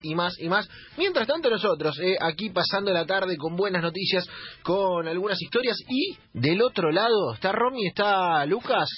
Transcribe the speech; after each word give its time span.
y 0.00 0.14
más 0.14 0.38
y 0.38 0.48
más. 0.48 0.68
Mientras 0.96 1.26
tanto 1.26 1.50
nosotros, 1.50 1.98
eh, 2.00 2.16
aquí 2.20 2.50
pasando 2.50 2.92
la 2.92 3.04
tarde 3.04 3.36
con 3.36 3.56
buenas 3.56 3.82
noticias, 3.82 4.24
con 4.62 5.08
algunas 5.08 5.40
historias 5.42 5.76
y 5.88 6.16
del 6.32 6.62
otro 6.62 6.92
lado 6.92 7.34
está 7.34 7.50
Romy, 7.50 7.86
está 7.86 8.46
Lucas. 8.46 8.88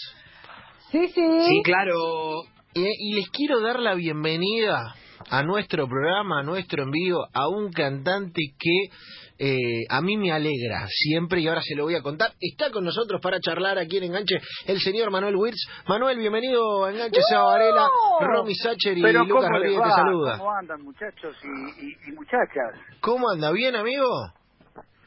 Sí, 0.91 1.09
sí. 1.09 1.23
Sí, 1.49 1.63
claro. 1.65 2.43
Eh, 2.75 2.91
y 2.99 3.15
les 3.15 3.31
quiero 3.31 3.61
dar 3.63 3.81
la 3.81 3.95
bienvenida 3.95 4.95
a 5.31 5.43
nuestro 5.43 5.87
programa, 5.89 6.41
a 6.41 6.43
nuestro 6.43 6.83
envío, 6.83 7.17
a 7.33 7.49
un 7.49 7.73
cantante 7.73 8.43
que 8.59 8.95
eh, 9.43 9.87
a 9.89 10.03
mí 10.03 10.19
me 10.19 10.31
alegra 10.33 10.87
siempre 10.89 11.41
y 11.41 11.49
ahora 11.49 11.63
se 11.63 11.75
lo 11.75 11.85
voy 11.85 11.95
a 11.95 12.03
contar. 12.03 12.33
Está 12.39 12.71
con 12.71 12.85
nosotros 12.85 13.21
para 13.23 13.41
charlar 13.41 13.79
aquí 13.79 13.97
en 13.97 14.05
Enganche 14.05 14.37
el 14.67 14.79
señor 14.81 15.11
Manuel 15.11 15.35
Wirtz. 15.37 15.67
Manuel, 15.89 16.19
bienvenido 16.19 16.85
a 16.85 16.91
Enganche 16.93 17.21
¡Uh! 17.21 17.45
Varela, 17.47 17.89
Romy 18.21 18.55
Sacher 18.55 18.99
y 18.99 19.03
Pero 19.03 19.25
Lucas 19.25 19.35
¿cómo 19.35 19.59
les 19.59 19.73
Rodríguez 19.73 19.83
te 19.83 19.91
saluda. 19.91 20.39
¿Cómo 20.39 20.53
andan 20.53 20.83
muchachos 20.83 21.37
y, 21.43 21.87
y- 21.87 21.97
y 22.09 22.13
muchachas? 22.13 22.79
¿Cómo 23.01 23.31
anda? 23.31 23.51
¿Bien, 23.53 23.75
amigo? 23.77 24.07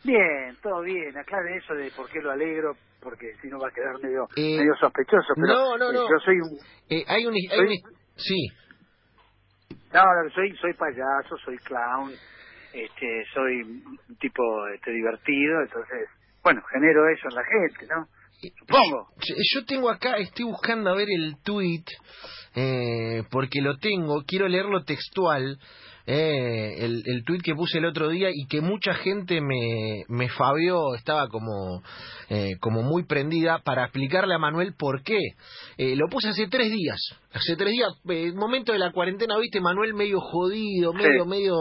Bien, 0.04 0.58
todo 0.64 0.82
bien. 0.82 1.16
Aclare 1.18 1.58
eso 1.58 1.76
de 1.76 1.92
por 1.96 2.10
qué 2.10 2.20
lo 2.20 2.32
alegro, 2.32 2.74
porque 3.02 3.36
si 3.42 3.48
no 3.50 3.60
va 3.60 3.68
a 3.68 3.72
quedar 3.72 3.94
medio, 4.02 4.26
Eh, 4.36 4.58
medio 4.58 4.74
sospechoso. 4.80 5.34
Pero 5.36 5.48
no, 5.54 5.78
no, 5.78 5.92
no. 5.94 6.02
Yo 6.10 6.18
soy 6.26 6.36
un... 6.42 6.58
Eh, 6.90 7.04
hay 7.08 7.26
un... 7.26 7.34
hay 7.36 7.48
Soy- 7.48 7.68
un- 7.86 7.94
Sí. 8.16 8.48
No, 9.94 10.02
no, 10.04 10.30
soy, 10.34 10.56
soy 10.58 10.74
payaso, 10.74 11.38
soy 11.46 11.58
clown, 11.60 12.12
este, 12.74 13.24
soy 13.34 13.62
un 13.62 14.18
tipo 14.20 14.68
este, 14.70 14.92
divertido, 14.92 15.62
entonces, 15.62 16.10
bueno, 16.44 16.62
genero 16.74 17.08
eso 17.08 17.28
en 17.30 17.36
la 17.36 17.44
gente, 17.44 17.88
¿no? 17.94 18.08
Supongo. 18.60 19.08
Yo- 19.54 19.66
tengo 19.66 19.90
acá, 19.90 20.18
estoy 20.18 20.46
buscando 20.46 20.90
a 20.90 20.96
ver 20.96 21.08
el 21.10 21.38
tweet, 21.44 21.86
eh, 22.56 23.24
porque 23.32 23.62
lo 23.62 23.78
tengo, 23.78 24.24
quiero 24.28 24.48
leerlo 24.50 24.84
textual, 24.84 25.58
eh, 26.06 26.76
el, 26.80 27.02
el 27.06 27.24
tweet 27.24 27.40
que 27.40 27.56
puse 27.56 27.78
el 27.78 27.86
otro 27.86 28.10
día 28.10 28.30
y 28.34 28.46
que 28.48 28.60
mucha 28.62 28.94
gente 28.94 29.40
me, 29.42 30.04
me 30.10 30.28
fabió, 30.30 30.96
estaba 30.96 31.28
como, 31.30 31.82
eh, 32.30 32.52
como 32.60 32.82
muy 32.84 33.06
prendida 33.06 33.60
para 33.64 33.84
explicarle 33.84 34.36
a 34.36 34.38
Manuel 34.40 34.74
por 34.78 35.02
qué. 35.04 35.20
Eh, 35.78 35.96
lo 35.96 36.08
puse 36.10 36.30
hace 36.30 36.48
tres 36.48 36.72
días, 36.72 37.00
hace 37.34 37.56
tres 37.56 37.72
días, 37.72 37.90
eh, 38.10 38.32
momento 38.34 38.74
de 38.74 38.80
la 38.80 38.92
cuarentena, 38.92 39.38
viste, 39.40 39.62
Manuel 39.62 39.94
medio 39.94 40.20
jodido, 40.20 40.92
Sí. 40.92 40.98
medio, 40.98 41.26
medio 41.26 41.56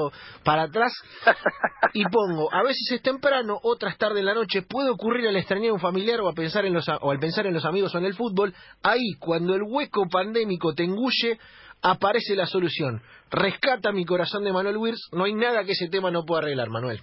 para 0.45 0.65
atrás, 0.65 0.93
y 1.95 2.05
pongo, 2.05 2.53
a 2.53 2.63
veces 2.63 2.91
es 2.93 3.03
temprano, 3.03 3.59
otras 3.63 3.97
tarde 3.97 4.21
en 4.21 4.27
la 4.27 4.35
noche, 4.35 4.63
puede 4.63 4.91
ocurrir 4.91 5.29
al 5.29 5.37
extrañar 5.37 5.71
a 5.71 5.75
un 5.75 5.81
familiar 5.81 6.21
o, 6.21 6.29
a 6.29 6.33
pensar 6.33 6.65
en 6.67 6.75
los, 6.75 6.87
o 6.89 7.11
al 7.11 7.19
pensar 7.19 7.47
en 7.47 7.55
los 7.55 7.65
amigos 7.65 7.95
o 7.95 7.99
en 7.99 8.07
el 8.07 8.15
fútbol, 8.15 8.53
ahí, 8.83 9.13
cuando 9.21 9.55
el 9.55 9.63
hueco 9.63 10.09
pandémico 10.11 10.75
te 10.75 10.85
engulle, 10.85 11.39
aparece 11.83 12.35
la 12.37 12.47
solución. 12.47 13.03
Rescata 13.31 13.93
mi 13.93 14.05
corazón 14.05 14.45
de 14.45 14.53
Manuel 14.53 14.77
Wirtz, 14.77 15.09
no 15.13 15.25
hay 15.25 15.35
nada 15.35 15.65
que 15.65 15.73
ese 15.73 15.89
tema 15.89 16.11
no 16.11 16.25
pueda 16.25 16.43
arreglar, 16.43 16.69
Manuel. 16.71 17.01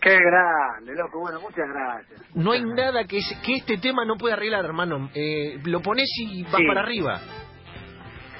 Qué 0.00 0.16
grande, 0.18 0.94
loco. 0.94 1.20
Bueno, 1.20 1.40
muchas 1.40 1.66
gracias. 1.66 2.20
No 2.34 2.52
hay 2.52 2.62
nada 2.62 3.04
que, 3.04 3.20
que 3.42 3.54
este 3.56 3.78
tema 3.78 4.04
no 4.04 4.16
pueda 4.16 4.34
arreglar, 4.34 4.64
hermano. 4.64 5.08
Eh, 5.14 5.58
lo 5.64 5.80
pones 5.80 6.08
y 6.20 6.42
vas 6.42 6.56
Sí. 6.56 6.66
para 6.66 6.82
arriba. 6.82 7.20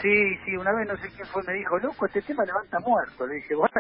Sí, 0.03 0.13
sí, 0.45 0.55
una 0.59 0.71
vez 0.77 0.87
no 0.87 0.97
sé 0.99 1.09
quién 1.17 1.27
fue, 1.29 1.43
me 1.47 1.55
dijo, 1.55 1.79
loco, 1.79 2.05
este 2.05 2.21
tema 2.21 2.45
levanta 2.45 2.79
muerto. 2.81 3.27
Le 3.27 3.37
dije, 3.37 3.55
bueno, 3.55 3.73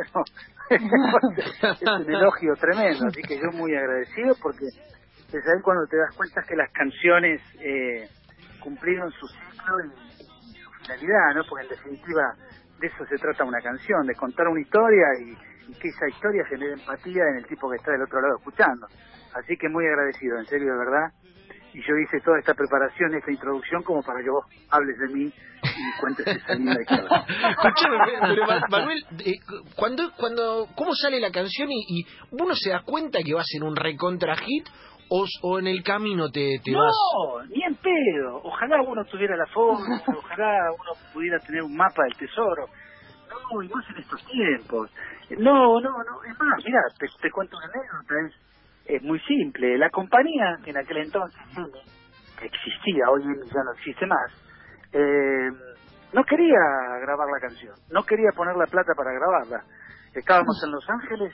es 0.70 0.80
un 0.80 2.10
elogio 2.14 2.54
tremendo, 2.58 3.06
así 3.08 3.20
que 3.20 3.36
yo 3.36 3.50
muy 3.52 3.76
agradecido 3.76 4.34
porque 4.40 4.64
es 4.64 5.34
ahí 5.34 5.60
cuando 5.62 5.86
te 5.86 5.98
das 5.98 6.16
cuenta 6.16 6.40
que 6.48 6.56
las 6.56 6.70
canciones 6.72 7.42
eh, 7.60 8.08
cumplieron 8.60 9.10
su 9.12 9.26
ciclo 9.28 9.74
y, 9.84 10.13
finalidad, 10.84 11.34
¿no? 11.34 11.42
Porque 11.48 11.64
en 11.64 11.70
definitiva 11.70 12.34
de 12.80 12.86
eso 12.86 13.04
se 13.08 13.16
trata 13.16 13.44
una 13.44 13.60
canción, 13.60 14.06
de 14.06 14.14
contar 14.14 14.48
una 14.48 14.60
historia 14.60 15.06
y, 15.20 15.34
que 15.80 15.88
esa 15.88 16.06
historia 16.08 16.44
genere 16.46 16.74
empatía 16.74 17.22
en 17.32 17.38
el 17.38 17.46
tipo 17.46 17.70
que 17.70 17.76
está 17.76 17.90
del 17.92 18.02
otro 18.02 18.20
lado 18.20 18.36
escuchando. 18.36 18.86
Así 19.34 19.56
que 19.56 19.68
muy 19.68 19.86
agradecido, 19.86 20.38
en 20.38 20.46
serio, 20.46 20.72
de 20.72 20.78
verdad 20.78 21.12
y 21.72 21.80
yo 21.80 21.96
hice 21.96 22.20
toda 22.20 22.38
esta 22.38 22.54
preparación, 22.54 23.14
esta 23.16 23.32
introducción 23.32 23.82
como 23.82 24.00
para 24.02 24.22
que 24.22 24.30
vos 24.30 24.44
hables 24.70 24.96
de 24.96 25.08
mí 25.08 25.24
y 25.26 26.00
cuentes 26.00 26.24
esa 26.28 26.54
linda 26.54 26.80
historia. 26.80 27.26
Pero 28.28 28.46
Ma- 28.46 28.66
Manuel, 28.70 29.04
eh, 29.24 29.32
cuando, 29.74 30.12
cuando, 30.16 30.68
¿cómo 30.76 30.94
sale 30.94 31.18
la 31.18 31.32
canción 31.32 31.68
y, 31.72 31.98
y 32.00 32.06
uno 32.30 32.54
se 32.54 32.70
da 32.70 32.82
cuenta 32.84 33.18
que 33.24 33.34
va 33.34 33.40
a 33.40 33.44
ser 33.44 33.64
un 33.64 33.74
recontra 33.74 34.36
hit 34.36 34.68
o, 35.08 35.26
o 35.42 35.58
en 35.58 35.66
el 35.66 35.82
camino 35.82 36.30
te, 36.30 36.60
te 36.64 36.74
vas? 36.74 36.92
No, 37.14 37.44
ni 37.46 37.62
en 37.62 37.74
pedo. 37.76 38.40
Ojalá 38.42 38.82
uno 38.82 39.04
tuviera 39.04 39.36
la 39.36 39.46
forma, 39.46 40.00
ojalá 40.18 40.70
uno 40.72 40.92
pudiera 41.12 41.38
tener 41.40 41.62
un 41.62 41.76
mapa 41.76 42.04
del 42.04 42.16
tesoro. 42.16 42.66
No, 43.28 43.62
y 43.62 43.68
más 43.68 43.84
en 43.90 43.98
estos 43.98 44.24
tiempos. 44.26 44.90
No, 45.38 45.80
no, 45.80 45.90
no. 45.90 46.24
Es 46.24 46.38
más, 46.38 46.64
mira, 46.64 46.80
te, 46.98 47.06
te 47.20 47.30
cuento 47.30 47.56
una 47.56 47.66
anécdota. 47.66 48.14
Es, 48.26 48.96
es 48.96 49.02
muy 49.02 49.18
simple. 49.20 49.78
La 49.78 49.90
compañía, 49.90 50.58
que 50.62 50.70
en 50.70 50.78
aquel 50.78 50.98
entonces, 50.98 51.40
existía, 52.42 53.08
hoy 53.10 53.22
ya 53.22 53.62
no 53.64 53.72
existe 53.72 54.06
más, 54.06 54.30
eh, 54.92 55.50
no 56.12 56.22
quería 56.24 56.58
grabar 57.00 57.28
la 57.28 57.40
canción. 57.40 57.74
No 57.90 58.04
quería 58.04 58.30
poner 58.36 58.56
la 58.56 58.66
plata 58.66 58.92
para 58.96 59.12
grabarla. 59.12 59.64
Estábamos 60.14 60.62
en 60.64 60.70
Los 60.70 60.88
Ángeles 60.88 61.32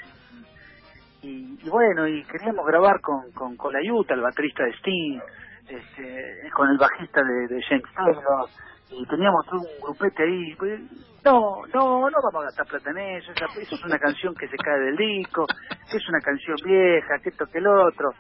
y, 1.23 1.59
y 1.63 1.69
bueno, 1.69 2.07
y 2.09 2.25
queríamos 2.25 2.67
grabar 2.67 3.01
con, 3.01 3.31
con, 3.33 3.73
la 3.73 3.81
Yuta, 3.83 4.15
el 4.15 4.23
baterista 4.23 4.65
de 4.65 4.73
Sting, 4.75 5.21
este, 5.69 6.51
con 6.55 6.71
el 6.71 6.79
bajista 6.79 7.21
de, 7.23 7.63
James 7.63 7.85
Taylor, 7.95 8.49
y 8.91 9.07
teníamos 9.07 9.47
todo 9.47 9.61
un 9.61 9.81
grupete 9.83 10.23
ahí. 10.23 10.55
pues, 10.57 10.81
No, 11.25 11.63
no, 11.75 12.11
no 12.11 12.17
vamos 12.23 12.43
a 12.43 12.47
gastar 12.47 12.67
plata 12.67 12.91
en 12.91 12.99
eso, 12.99 13.33
eso 13.33 13.75
es 13.75 13.85
una 13.85 13.99
canción 13.99 14.35
que 14.35 14.49
se 14.49 14.57
cae 14.57 14.81
del 14.81 14.97
disco, 14.97 15.47
que 15.91 15.97
es 15.97 16.09
una 16.09 16.21
canción 16.21 16.57
vieja, 16.65 17.19
que 17.23 17.29
esto, 17.29 17.47
que 17.47 17.59
el 17.59 17.67
otro. 17.67 18.11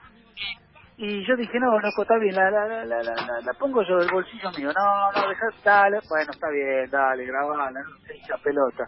Y 0.99 1.25
yo 1.27 1.35
dije, 1.35 1.59
no, 1.59 1.81
loco, 1.81 2.03
está 2.03 2.19
bien, 2.19 2.35
la, 2.35 2.51
la, 2.51 2.67
la, 2.67 2.85
la, 2.85 3.15
la, 3.43 3.53
pongo 3.59 3.83
yo 3.83 3.97
del 3.97 4.11
bolsillo 4.13 4.51
mío. 4.51 4.71
No, 4.77 5.13
no, 5.13 5.29
dejá, 5.31 5.47
dale, 5.65 5.99
bueno, 6.11 6.31
está 6.31 6.51
bien, 6.51 6.91
dale, 6.91 7.25
grabala, 7.25 7.71
no 7.71 7.97
se 8.07 8.19
hincha 8.19 8.37
pelota. 8.45 8.85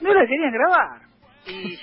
No 0.00 0.14
la 0.14 0.26
querían 0.26 0.52
grabar. 0.52 1.00
Y, 1.46 1.78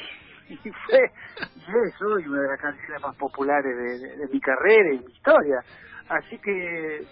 y 0.50 0.58
fue, 0.58 1.12
y 1.56 1.88
es 1.88 2.02
hoy 2.02 2.28
una 2.28 2.42
de 2.42 2.48
las 2.50 2.60
canciones 2.62 3.02
más 3.02 3.16
populares 3.16 3.76
de, 3.76 4.00
de- 4.18 4.28
mi 4.28 4.40
carrera 4.40 4.94
y 4.94 5.00
mi 5.00 5.12
historia. 5.12 5.60
Así 6.10 6.38
que 6.40 7.06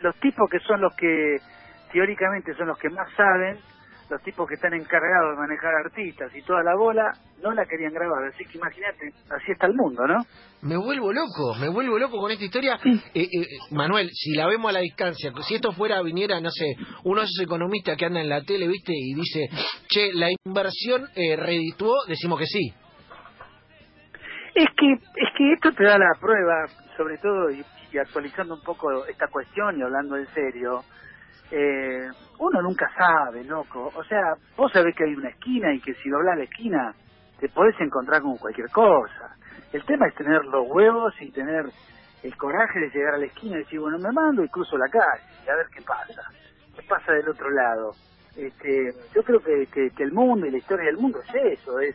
los 0.00 0.14
tipos 0.20 0.48
que 0.50 0.58
son 0.60 0.80
los 0.80 0.94
que 0.96 1.38
teóricamente 1.92 2.54
son 2.54 2.68
los 2.68 2.78
que 2.78 2.90
más 2.90 3.08
saben, 3.16 3.58
los 4.10 4.22
tipos 4.22 4.48
que 4.48 4.54
están 4.54 4.74
encargados 4.74 5.32
de 5.32 5.40
manejar 5.40 5.74
artistas 5.74 6.34
y 6.34 6.42
toda 6.42 6.62
la 6.62 6.74
bola, 6.76 7.12
no 7.42 7.52
la 7.52 7.64
querían 7.66 7.92
grabar. 7.92 8.24
Así 8.24 8.44
que 8.44 8.58
imagínate, 8.58 9.08
así 9.30 9.52
está 9.52 9.66
el 9.66 9.74
mundo, 9.74 10.06
¿no? 10.06 10.18
Me 10.62 10.76
vuelvo 10.76 11.12
loco, 11.12 11.54
me 11.60 11.68
vuelvo 11.68 11.98
loco 11.98 12.18
con 12.18 12.30
esta 12.30 12.44
historia. 12.44 12.78
Eh, 12.84 13.22
eh, 13.22 13.46
Manuel, 13.70 14.10
si 14.12 14.34
la 14.34 14.46
vemos 14.46 14.70
a 14.70 14.72
la 14.72 14.80
distancia, 14.80 15.32
si 15.42 15.54
esto 15.54 15.72
fuera, 15.72 16.00
viniera, 16.02 16.40
no 16.40 16.50
sé, 16.50 16.74
uno 17.04 17.20
de 17.20 17.26
esos 17.26 17.44
economistas 17.44 17.96
que 17.96 18.06
anda 18.06 18.20
en 18.20 18.28
la 18.28 18.42
tele, 18.42 18.66
viste, 18.68 18.92
y 18.94 19.14
dice, 19.14 19.48
che, 19.88 20.12
la 20.12 20.28
inversión 20.44 21.06
eh, 21.14 21.36
redituó, 21.36 21.94
decimos 22.06 22.38
que 22.38 22.46
sí. 22.46 22.72
Es 24.54 24.68
que, 24.76 24.92
es 24.92 25.28
que 25.36 25.52
esto 25.52 25.72
te 25.72 25.84
da 25.84 25.98
la 25.98 26.12
prueba, 26.20 26.66
sobre 26.96 27.18
todo, 27.18 27.50
y, 27.50 27.64
y 27.92 27.98
actualizando 27.98 28.54
un 28.54 28.62
poco 28.62 29.04
esta 29.06 29.26
cuestión 29.28 29.78
y 29.78 29.82
hablando 29.82 30.16
en 30.16 30.26
serio, 30.28 30.84
eh, 31.50 32.08
uno 32.38 32.62
nunca 32.62 32.90
sabe, 32.96 33.44
loco. 33.44 33.92
O 33.94 34.04
sea, 34.04 34.34
vos 34.56 34.72
sabés 34.72 34.94
que 34.96 35.04
hay 35.04 35.14
una 35.14 35.28
esquina 35.28 35.72
y 35.72 35.80
que 35.80 35.94
si 35.94 36.08
doblás 36.08 36.38
la 36.38 36.44
esquina 36.44 36.94
te 37.40 37.48
podés 37.48 37.78
encontrar 37.80 38.22
con 38.22 38.36
cualquier 38.38 38.70
cosa. 38.70 39.36
El 39.72 39.84
tema 39.84 40.06
es 40.06 40.14
tener 40.14 40.44
los 40.44 40.66
huevos 40.68 41.14
y 41.20 41.30
tener 41.30 41.66
el 42.22 42.36
coraje 42.36 42.80
de 42.80 42.90
llegar 42.90 43.14
a 43.14 43.18
la 43.18 43.26
esquina 43.26 43.56
y 43.56 43.64
decir, 43.64 43.80
bueno, 43.80 43.98
me 43.98 44.12
mando 44.12 44.42
y 44.42 44.48
cruzo 44.48 44.78
la 44.78 44.88
calle 44.88 45.24
y 45.44 45.50
a 45.50 45.56
ver 45.56 45.66
qué 45.74 45.82
pasa. 45.82 46.22
¿Qué 46.74 46.82
pasa 46.88 47.12
del 47.12 47.28
otro 47.28 47.50
lado? 47.50 47.92
Este, 48.36 48.92
yo 49.14 49.22
creo 49.22 49.40
que, 49.40 49.92
el 49.98 50.12
mundo 50.12 50.46
y 50.46 50.50
la 50.50 50.58
historia 50.58 50.86
del 50.86 50.96
mundo 50.96 51.20
es 51.20 51.58
eso, 51.58 51.78
es 51.78 51.94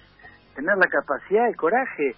tener 0.55 0.77
la 0.77 0.87
capacidad, 0.87 1.47
el 1.47 1.55
coraje, 1.55 2.15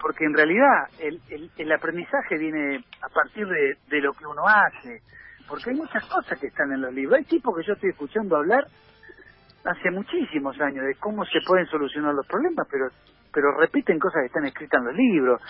porque 0.00 0.24
en 0.24 0.34
realidad 0.34 0.88
el, 1.00 1.20
el, 1.30 1.50
el 1.56 1.72
aprendizaje 1.72 2.36
viene 2.36 2.84
a 3.02 3.08
partir 3.08 3.48
de 3.48 4.00
lo 4.00 4.12
que 4.12 4.26
uno 4.26 4.42
hace, 4.46 5.00
porque 5.48 5.70
hay 5.70 5.76
muchas 5.76 6.04
cosas 6.06 6.38
que 6.38 6.46
están 6.48 6.72
en 6.72 6.80
los 6.80 6.92
libros. 6.92 7.18
Hay 7.18 7.24
tipos 7.24 7.56
que 7.56 7.66
yo 7.66 7.74
estoy 7.74 7.90
escuchando 7.90 8.36
hablar 8.36 8.64
hace 9.64 9.90
muchísimos 9.90 10.60
años 10.60 10.84
de 10.84 10.94
cómo 10.96 11.24
se 11.24 11.40
pueden 11.46 11.66
solucionar 11.66 12.14
los 12.14 12.26
problemas, 12.26 12.66
pero 12.70 12.88
pero 13.32 13.50
repiten 13.58 13.98
cosas 13.98 14.20
que 14.22 14.26
están 14.26 14.46
escritas 14.46 14.78
en 14.80 14.86
los 14.86 14.94
libros. 14.96 15.40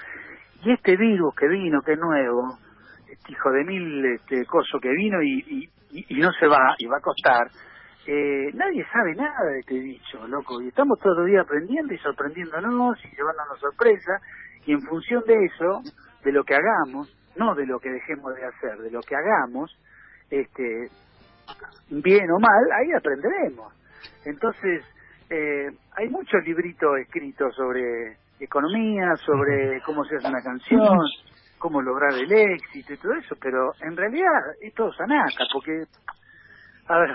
Y 0.64 0.72
este 0.72 0.96
virus 0.96 1.34
que 1.34 1.46
vino, 1.48 1.82
que 1.82 1.92
es 1.92 1.98
nuevo, 1.98 2.56
este 3.10 3.32
hijo 3.32 3.50
de 3.50 3.64
mil 3.64 4.04
este 4.06 4.46
coso 4.46 4.78
que 4.80 4.88
vino 4.90 5.22
y, 5.22 5.68
y, 5.90 6.04
y- 6.08 6.20
no 6.20 6.32
se 6.32 6.46
va, 6.46 6.74
y 6.78 6.86
va 6.86 6.96
a 6.96 7.00
costar, 7.02 7.46
eh, 8.06 8.50
nadie 8.54 8.86
sabe 8.90 9.14
nada 9.14 9.50
de 9.52 9.60
este 9.60 9.78
bicho, 9.78 10.26
loco, 10.28 10.62
y 10.62 10.68
estamos 10.68 10.98
todo 11.00 11.24
el 11.24 11.30
día 11.32 11.42
aprendiendo 11.42 11.92
y 11.92 11.98
sorprendiéndonos 11.98 12.98
y 13.04 13.14
llevándonos 13.14 13.60
sorpresa, 13.60 14.12
y 14.64 14.72
en 14.72 14.80
función 14.82 15.22
de 15.26 15.34
eso, 15.44 15.82
de 16.24 16.32
lo 16.32 16.42
que 16.44 16.54
hagamos, 16.54 17.14
no 17.36 17.54
de 17.54 17.66
lo 17.66 17.78
que 17.78 17.90
dejemos 17.90 18.34
de 18.34 18.44
hacer, 18.44 18.78
de 18.78 18.90
lo 18.90 19.00
que 19.00 19.16
hagamos, 19.16 19.76
este, 20.30 20.88
bien 21.90 22.30
o 22.30 22.38
mal, 22.38 22.64
ahí 22.80 22.92
aprenderemos. 22.92 23.72
Entonces, 24.24 24.84
eh, 25.30 25.70
hay 25.96 26.08
muchos 26.08 26.44
libritos 26.44 26.98
escritos 26.98 27.54
sobre 27.54 28.16
economía, 28.40 29.16
sobre 29.24 29.80
cómo 29.82 30.04
se 30.04 30.16
hace 30.16 30.28
una 30.28 30.42
canción, 30.42 30.98
cómo 31.58 31.80
lograr 31.80 32.12
el 32.12 32.30
éxito 32.30 32.92
y 32.92 32.96
todo 32.98 33.14
eso, 33.14 33.36
pero 33.40 33.72
en 33.80 33.96
realidad 33.96 34.54
es 34.60 34.74
todo 34.74 34.92
sanaca, 34.92 35.44
porque, 35.52 35.84
a 36.88 36.98
ver, 36.98 37.10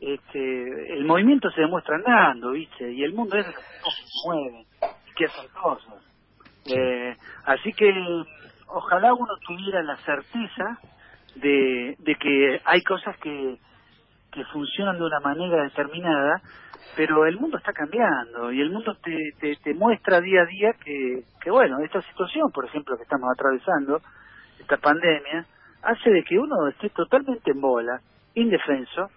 este, 0.00 0.92
el 0.96 1.04
movimiento 1.04 1.50
se 1.50 1.62
demuestra 1.62 1.96
andando, 1.96 2.52
¿viste? 2.52 2.90
Y 2.90 3.02
el 3.04 3.14
mundo 3.14 3.36
es 3.38 3.46
que 3.46 3.52
se 3.52 4.28
mueve, 4.28 4.66
que 5.16 5.24
hacen 5.24 5.48
cosas. 5.60 6.02
Eh, 6.66 7.16
así 7.44 7.72
que 7.72 7.90
ojalá 8.74 9.14
uno 9.14 9.32
tuviera 9.46 9.82
la 9.82 9.96
certeza 9.98 10.78
de, 11.36 11.96
de 11.98 12.14
que 12.16 12.60
hay 12.64 12.82
cosas 12.82 13.16
que, 13.18 13.58
que 14.32 14.44
funcionan 14.46 14.98
de 14.98 15.04
una 15.04 15.20
manera 15.20 15.62
determinada 15.64 16.42
pero 16.96 17.26
el 17.26 17.38
mundo 17.38 17.58
está 17.58 17.72
cambiando 17.72 18.52
y 18.52 18.60
el 18.60 18.70
mundo 18.70 18.96
te, 19.02 19.16
te, 19.40 19.56
te, 19.56 19.74
muestra 19.74 20.20
día 20.20 20.42
a 20.42 20.46
día 20.46 20.72
que, 20.84 21.22
que, 21.40 21.50
bueno, 21.50 21.78
esta 21.80 22.00
situación, 22.02 22.50
por 22.52 22.64
ejemplo, 22.64 22.96
que 22.96 23.02
estamos 23.02 23.28
atravesando, 23.32 24.00
esta 24.60 24.76
pandemia, 24.76 25.44
hace 25.82 26.10
de 26.10 26.22
que 26.22 26.38
uno 26.38 26.68
esté 26.68 26.90
totalmente 26.90 27.50
en 27.50 27.60
bola, 27.60 28.00
indefenso, 28.34 29.08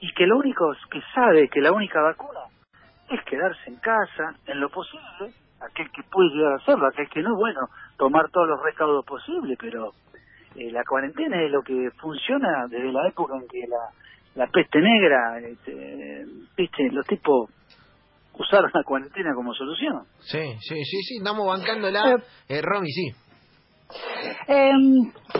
y 0.00 0.12
que 0.14 0.26
lo 0.26 0.38
único 0.38 0.72
que 0.90 1.00
sabe 1.14 1.48
que 1.48 1.60
la 1.60 1.72
única 1.72 2.00
vacuna 2.00 2.40
es 3.08 3.22
quedarse 3.24 3.70
en 3.70 3.76
casa 3.76 4.34
en 4.46 4.60
lo 4.60 4.68
posible, 4.68 5.32
aquel 5.64 5.90
que 5.90 6.02
puede 6.10 6.30
llegar 6.30 6.52
a 6.52 6.56
hacerlo, 6.56 6.86
aquel 6.86 7.08
que 7.08 7.22
no, 7.22 7.36
bueno, 7.36 7.60
tomar 7.96 8.30
todos 8.30 8.48
los 8.48 8.62
recaudos 8.62 9.04
posibles, 9.04 9.56
pero 9.60 9.92
eh, 10.56 10.70
la 10.70 10.84
cuarentena 10.84 11.42
es 11.42 11.50
lo 11.50 11.62
que 11.62 11.90
funciona 12.00 12.66
desde 12.68 12.92
la 12.92 13.08
época 13.08 13.34
en 13.36 13.48
que 13.48 13.66
la 13.68 13.90
la 14.34 14.46
peste 14.46 14.78
negra, 14.80 15.38
este, 15.40 16.24
viste, 16.56 16.88
los 16.90 17.06
tipos 17.06 17.50
usaron 18.38 18.70
la 18.72 18.82
cuarentena 18.82 19.34
como 19.34 19.52
solución. 19.52 20.04
Sí, 20.20 20.56
sí, 20.60 20.84
sí, 20.84 21.02
sí, 21.02 21.16
estamos 21.18 21.46
bancándola, 21.46 22.12
eh, 22.12 22.22
eh 22.48 22.62
Romy, 22.62 22.90
sí. 22.90 23.12
Eh, 24.48 24.72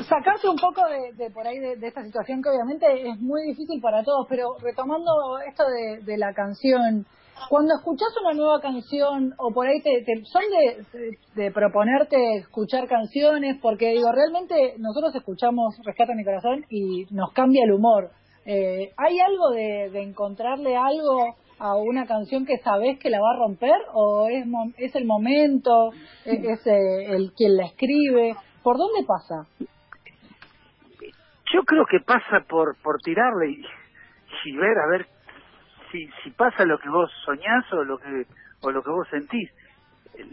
sacarse 0.07 0.47
un 0.47 0.59
poco 0.59 0.83
de, 1.17 1.31
por 1.31 1.47
ahí 1.47 1.59
de, 1.59 1.87
esta 1.87 2.03
situación 2.03 2.43
que 2.43 2.51
obviamente 2.51 3.09
es 3.09 3.19
muy 3.19 3.43
difícil 3.47 3.81
para 3.81 4.05
todos, 4.05 4.27
pero 4.29 4.57
retomando 4.61 5.39
esto 5.49 5.65
de, 5.67 6.05
de 6.05 6.19
la 6.19 6.35
canción, 6.35 7.07
cuando 7.49 7.75
escuchas 7.75 8.09
una 8.23 8.35
nueva 8.35 8.61
canción 8.61 9.35
o 9.39 9.53
por 9.53 9.67
ahí 9.67 9.81
te, 9.83 10.05
son 10.25 10.43
de, 10.51 11.17
de, 11.35 11.51
proponerte 11.51 12.37
escuchar 12.37 12.89
canciones, 12.89 13.59
porque 13.61 13.91
digo, 13.91 14.11
realmente 14.13 14.75
nosotros 14.79 15.15
escuchamos 15.15 15.75
Rescata 15.85 16.15
mi 16.15 16.25
corazón 16.25 16.65
y 16.71 17.07
nos 17.11 17.33
cambia 17.33 17.65
el 17.65 17.73
humor. 17.73 18.11
Eh, 18.45 18.93
¿Hay 18.97 19.21
algo 19.21 19.51
de, 19.51 20.03
encontrarle 20.03 20.77
algo 20.77 21.37
a 21.59 21.77
una 21.77 22.07
canción 22.07 22.45
que 22.45 22.59
sabes 22.59 22.99
que 22.99 23.11
la 23.11 23.21
va 23.21 23.35
a 23.35 23.39
romper 23.39 23.77
o 23.95 24.27
es, 24.29 24.47
es 24.79 24.95
el 24.97 25.05
momento, 25.05 25.91
es, 26.25 26.67
eh, 26.67 27.15
el 27.15 27.33
quien 27.33 27.57
la 27.57 27.67
escribe? 27.67 28.35
¿Por 28.63 28.77
dónde 28.79 29.05
pasa? 29.07 29.47
Yo 31.53 31.63
creo 31.65 31.85
que 31.87 32.01
pasa 32.01 32.45
por, 32.49 32.77
por 32.83 32.99
tirarle 33.03 33.51
y, 33.51 34.57
ver 34.57 34.79
a 34.79 34.91
ver 34.91 35.07
si, 35.93 36.09
si 36.25 36.31
pasa 36.31 36.65
lo 36.65 36.79
que 36.79 36.89
vos 36.89 37.11
soñás 37.25 37.71
o 37.73 37.85
lo 37.85 37.99
que, 37.99 38.27
o 38.63 38.71
lo 38.71 38.83
que 38.83 38.91
vos 38.91 39.07
sentís. 39.09 39.51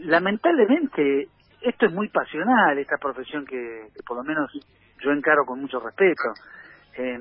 Lamentablemente, 0.00 1.28
esto 1.60 1.86
es 1.86 1.92
muy 1.92 2.08
pasional, 2.08 2.78
esta 2.78 2.96
profesión 2.96 3.44
que, 3.44 3.88
por 4.06 4.16
lo 4.16 4.24
menos 4.24 4.50
yo 5.00 5.12
encaro 5.12 5.44
con 5.44 5.60
mucho 5.60 5.78
respeto. 5.78 6.32
Eh, 6.96 7.20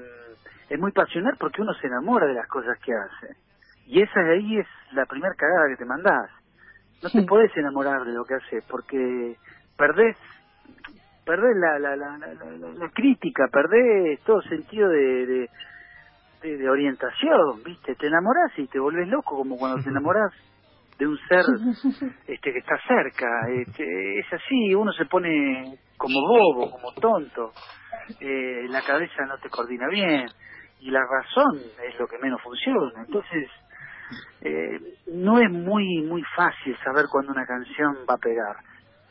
es 0.69 0.79
muy 0.79 0.91
pasional 0.91 1.35
porque 1.39 1.61
uno 1.61 1.73
se 1.73 1.87
enamora 1.87 2.25
de 2.25 2.33
las 2.33 2.47
cosas 2.47 2.77
que 2.79 2.93
hace. 2.93 3.35
Y 3.85 4.01
esa 4.01 4.21
de 4.21 4.33
ahí 4.33 4.57
es 4.59 4.67
la 4.93 5.05
primera 5.05 5.33
cagada 5.35 5.67
que 5.69 5.77
te 5.77 5.85
mandás. 5.85 6.29
No 7.01 7.09
te 7.09 7.23
podés 7.23 7.55
enamorar 7.57 8.03
de 8.03 8.13
lo 8.13 8.23
que 8.25 8.35
haces 8.35 8.63
porque 8.69 9.35
perdés 9.77 10.17
perdés 11.25 11.55
la, 11.57 11.77
la, 11.77 11.95
la, 11.95 12.17
la, 12.17 12.89
crítica, 12.89 13.47
perdés 13.51 14.19
todo 14.21 14.41
sentido 14.41 14.89
de, 14.89 15.25
de, 15.27 15.49
de, 16.41 16.69
orientación, 16.69 17.63
¿viste? 17.63 17.95
Te 17.95 18.07
enamorás 18.07 18.51
y 18.57 18.67
te 18.67 18.79
volvés 18.79 19.07
loco 19.07 19.37
como 19.37 19.57
cuando 19.57 19.83
te 19.83 19.89
enamorás 19.89 20.31
de 20.97 21.07
un 21.07 21.17
ser 21.27 21.43
este 22.27 22.53
que 22.53 22.59
está 22.59 22.77
cerca. 22.87 23.27
Este, 23.49 24.19
es 24.19 24.33
así, 24.33 24.73
uno 24.75 24.91
se 24.93 25.05
pone 25.05 25.77
como 25.97 26.19
bobo, 26.21 26.71
como 26.71 26.93
tonto. 26.93 27.51
Eh, 28.19 28.67
la 28.69 28.81
cabeza 28.81 29.25
no 29.25 29.37
te 29.37 29.49
coordina 29.49 29.87
bien 29.87 30.27
y 30.79 30.89
la 30.91 31.01
razón 31.01 31.59
es 31.87 31.99
lo 31.99 32.07
que 32.07 32.17
menos 32.19 32.41
funciona. 32.41 33.03
Entonces, 33.05 33.49
eh, 34.41 34.79
no 35.13 35.39
es 35.39 35.51
muy 35.51 36.01
muy 36.03 36.23
fácil 36.35 36.75
saber 36.83 37.05
cuándo 37.11 37.31
una 37.31 37.45
canción 37.45 37.97
va 38.09 38.15
a 38.15 38.17
pegar. 38.17 38.55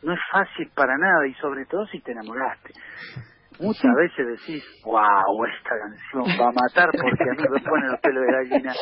No 0.03 0.13
es 0.13 0.21
fácil 0.31 0.71
para 0.75 0.97
nada 0.97 1.27
y 1.27 1.35
sobre 1.35 1.67
todo 1.67 1.87
si 1.87 2.01
te 2.01 2.13
enamoraste. 2.13 2.73
Muchas 3.61 3.95
veces 3.97 4.27
decís, 4.39 4.65
wow, 4.85 5.45
esta 5.45 5.71
canción 5.79 6.25
va 6.41 6.49
a 6.49 6.53
matar 6.53 6.91
porque 6.93 7.25
a 7.25 7.35
mí 7.35 7.45
me 7.51 7.61
pone 7.61 7.89
los 7.89 8.01
pelos 8.01 8.25
de 8.25 8.33
gallina. 8.33 8.73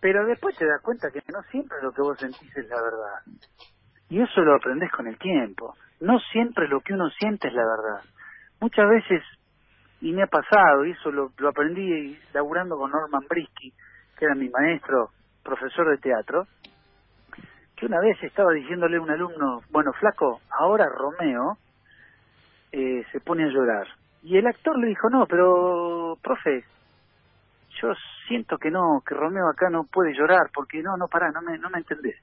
Pero 0.00 0.26
después 0.26 0.56
te 0.56 0.66
das 0.66 0.80
cuenta 0.82 1.10
que 1.10 1.20
no 1.32 1.42
siempre 1.50 1.76
lo 1.82 1.92
que 1.92 2.02
vos 2.02 2.18
sentís 2.18 2.56
es 2.56 2.68
la 2.68 2.76
verdad. 2.76 3.38
Y 4.08 4.22
eso 4.22 4.40
lo 4.40 4.56
aprendés 4.56 4.90
con 4.92 5.06
el 5.06 5.18
tiempo. 5.18 5.74
No 6.00 6.18
siempre 6.32 6.68
lo 6.68 6.80
que 6.80 6.94
uno 6.94 7.10
siente 7.10 7.48
es 7.48 7.54
la 7.54 7.64
verdad. 7.64 8.02
Muchas 8.60 8.88
veces 8.88 9.22
y 10.00 10.12
me 10.12 10.22
ha 10.22 10.26
pasado, 10.26 10.84
y 10.84 10.92
eso 10.92 11.10
lo, 11.10 11.32
lo 11.38 11.48
aprendí 11.48 12.16
laburando 12.32 12.76
con 12.76 12.90
Norman 12.90 13.26
Brisky, 13.28 13.72
que 14.16 14.24
era 14.24 14.34
mi 14.34 14.48
maestro, 14.48 15.10
profesor 15.42 15.90
de 15.90 15.98
teatro, 15.98 16.46
que 17.76 17.86
una 17.86 18.00
vez 18.00 18.16
estaba 18.22 18.52
diciéndole 18.52 18.96
a 18.96 19.00
un 19.00 19.10
alumno, 19.10 19.60
bueno, 19.70 19.92
flaco, 19.94 20.40
ahora 20.50 20.86
Romeo 20.88 21.58
eh, 22.72 23.04
se 23.12 23.20
pone 23.20 23.44
a 23.44 23.48
llorar. 23.48 23.86
Y 24.22 24.36
el 24.36 24.46
actor 24.46 24.78
le 24.78 24.88
dijo, 24.88 25.08
no, 25.10 25.26
pero, 25.26 26.16
profe, 26.22 26.64
yo 27.80 27.92
siento 28.26 28.58
que 28.58 28.70
no, 28.70 29.02
que 29.06 29.14
Romeo 29.14 29.48
acá 29.48 29.70
no 29.70 29.84
puede 29.84 30.12
llorar, 30.14 30.50
porque 30.52 30.82
no, 30.82 30.96
no, 30.96 31.06
pará, 31.06 31.30
no 31.30 31.40
me, 31.42 31.58
no 31.58 31.70
me 31.70 31.78
entendés. 31.78 32.16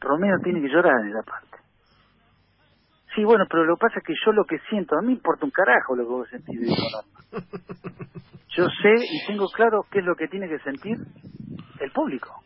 Romeo 0.00 0.38
tiene 0.42 0.60
que 0.60 0.68
llorar 0.68 1.00
en 1.00 1.12
la 1.12 1.22
parte. 1.22 1.58
Sí, 3.14 3.24
bueno, 3.24 3.44
pero 3.50 3.64
lo 3.64 3.76
que 3.76 3.80
pasa 3.80 3.98
es 3.98 4.04
que 4.04 4.14
yo 4.24 4.32
lo 4.32 4.44
que 4.44 4.58
siento, 4.68 4.96
a 4.96 5.02
mí 5.02 5.14
importa 5.14 5.46
un 5.46 5.50
carajo 5.50 5.96
lo 5.96 6.04
que 6.04 6.10
vos 6.10 6.28
sentís, 6.28 6.60
Yo 8.50 8.68
sé 8.68 8.94
y 8.94 9.26
tengo 9.26 9.48
claro 9.48 9.84
qué 9.90 10.00
es 10.00 10.04
lo 10.04 10.14
que 10.14 10.28
tiene 10.28 10.48
que 10.48 10.58
sentir 10.58 10.96
el 11.80 11.90
público. 11.92 12.42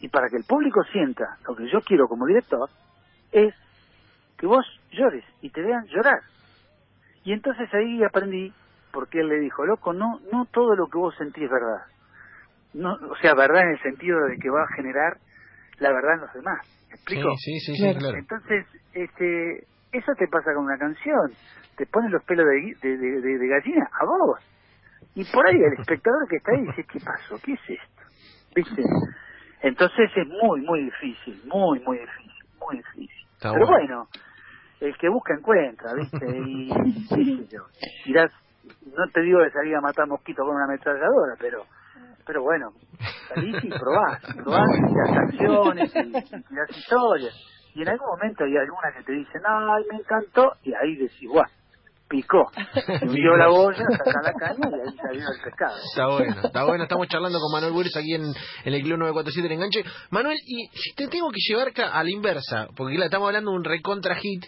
Y 0.00 0.08
para 0.08 0.28
que 0.28 0.36
el 0.36 0.44
público 0.44 0.82
sienta 0.92 1.38
lo 1.48 1.56
que 1.56 1.68
yo 1.70 1.80
quiero 1.80 2.06
como 2.08 2.26
director, 2.26 2.68
es 3.32 3.54
que 4.38 4.46
vos 4.46 4.64
llores 4.92 5.24
y 5.40 5.50
te 5.50 5.62
vean 5.62 5.86
llorar. 5.86 6.20
Y 7.26 7.32
entonces 7.32 7.68
ahí 7.74 8.04
aprendí, 8.04 8.54
porque 8.92 9.18
él 9.18 9.26
le 9.26 9.40
dijo, 9.40 9.66
loco, 9.66 9.92
no, 9.92 10.20
no 10.32 10.44
todo 10.46 10.76
lo 10.76 10.86
que 10.86 10.96
vos 10.96 11.12
sentís 11.18 11.42
es 11.42 11.50
verdad. 11.50 11.82
No, 12.72 12.94
o 12.94 13.16
sea, 13.16 13.34
verdad 13.34 13.62
en 13.62 13.70
el 13.70 13.82
sentido 13.82 14.24
de 14.26 14.36
que 14.38 14.48
va 14.48 14.62
a 14.62 14.76
generar 14.76 15.18
la 15.80 15.92
verdad 15.92 16.14
en 16.14 16.20
los 16.20 16.32
demás. 16.34 16.86
¿Me 16.88 16.94
explico? 16.94 17.28
Sí, 17.36 17.58
sí, 17.58 17.74
sí, 17.74 17.94
claro. 17.98 18.16
Entonces, 18.16 18.64
este, 18.92 19.66
eso 19.90 20.12
te 20.16 20.28
pasa 20.28 20.54
con 20.54 20.66
una 20.66 20.78
canción. 20.78 21.32
Te 21.76 21.86
pones 21.86 22.12
los 22.12 22.22
pelos 22.22 22.46
de, 22.46 22.96
de, 22.96 23.48
gallina 23.48 23.90
a 23.90 24.04
vos. 24.04 24.38
Y 25.16 25.24
por 25.24 25.48
ahí 25.48 25.56
el 25.56 25.80
espectador 25.80 26.28
que 26.28 26.36
está 26.36 26.52
ahí 26.52 26.64
dice, 26.64 26.84
¿qué 26.84 27.00
pasó? 27.00 27.40
¿Qué 27.44 27.54
es 27.54 27.60
esto? 27.66 28.02
¿Viste? 28.54 28.82
Entonces 29.62 30.10
es 30.14 30.28
muy, 30.28 30.60
muy 30.60 30.84
difícil, 30.84 31.42
muy, 31.46 31.80
muy 31.80 31.98
difícil, 31.98 32.44
muy 32.60 32.76
difícil. 32.76 33.26
Pero 33.42 33.66
bueno. 33.66 34.06
El 34.80 34.96
que 34.96 35.08
busca 35.08 35.34
encuentra, 35.34 35.92
¿viste? 35.94 36.26
Y, 38.06 38.12
no 38.12 39.06
te 39.12 39.20
digo 39.20 39.38
que 39.44 39.50
salí 39.50 39.72
a 39.74 39.80
matar 39.80 40.08
mosquitos 40.08 40.44
con 40.44 40.56
una 40.56 40.64
ametralladora, 40.64 41.36
pero 41.38 41.64
pero 42.26 42.42
bueno, 42.42 42.72
salís 43.28 43.62
y 43.62 43.68
probás, 43.68 44.20
probás 44.36 44.66
las 44.96 45.14
canciones 45.14 45.94
y 45.94 46.54
las 46.54 46.70
historias. 46.70 47.34
Y 47.74 47.82
en 47.82 47.88
algún 47.88 48.08
momento 48.08 48.44
hay 48.44 48.56
alguna 48.56 48.92
que 48.96 49.04
te 49.04 49.12
dice, 49.12 49.38
ay, 49.44 49.84
me 49.90 49.98
encantó, 49.98 50.52
y 50.64 50.74
ahí 50.74 50.96
decís, 50.96 51.28
guau, 51.28 51.44
picó, 52.08 52.44
subió 53.00 53.36
la 53.36 53.48
boya, 53.48 53.84
saca 54.04 54.22
la 54.22 54.32
caña 54.32 54.70
y 54.70 54.88
ahí 54.88 54.96
salió 54.96 55.28
el 55.28 55.40
pescado. 55.42 55.76
Está 55.76 56.06
bueno, 56.06 56.40
está 56.44 56.64
bueno, 56.64 56.82
estamos 56.84 57.08
charlando 57.08 57.38
con 57.40 57.52
Manuel 57.52 57.72
Burris 57.72 57.96
aquí 57.96 58.14
en, 58.14 58.32
el 58.64 58.82
Club 58.82 58.98
947 58.98 59.46
en 59.46 59.52
Enganche. 59.52 59.84
Manuel, 60.10 60.38
y 60.46 60.68
si 60.74 60.94
te 60.94 61.08
tengo 61.08 61.30
que 61.30 61.40
llevar 61.46 61.72
a 61.92 62.02
la 62.02 62.10
inversa, 62.10 62.68
porque 62.76 62.98
la 62.98 63.06
estamos 63.06 63.26
hablando 63.26 63.50
de 63.50 63.56
un 63.56 63.64
recontra 63.64 64.14
hit, 64.16 64.44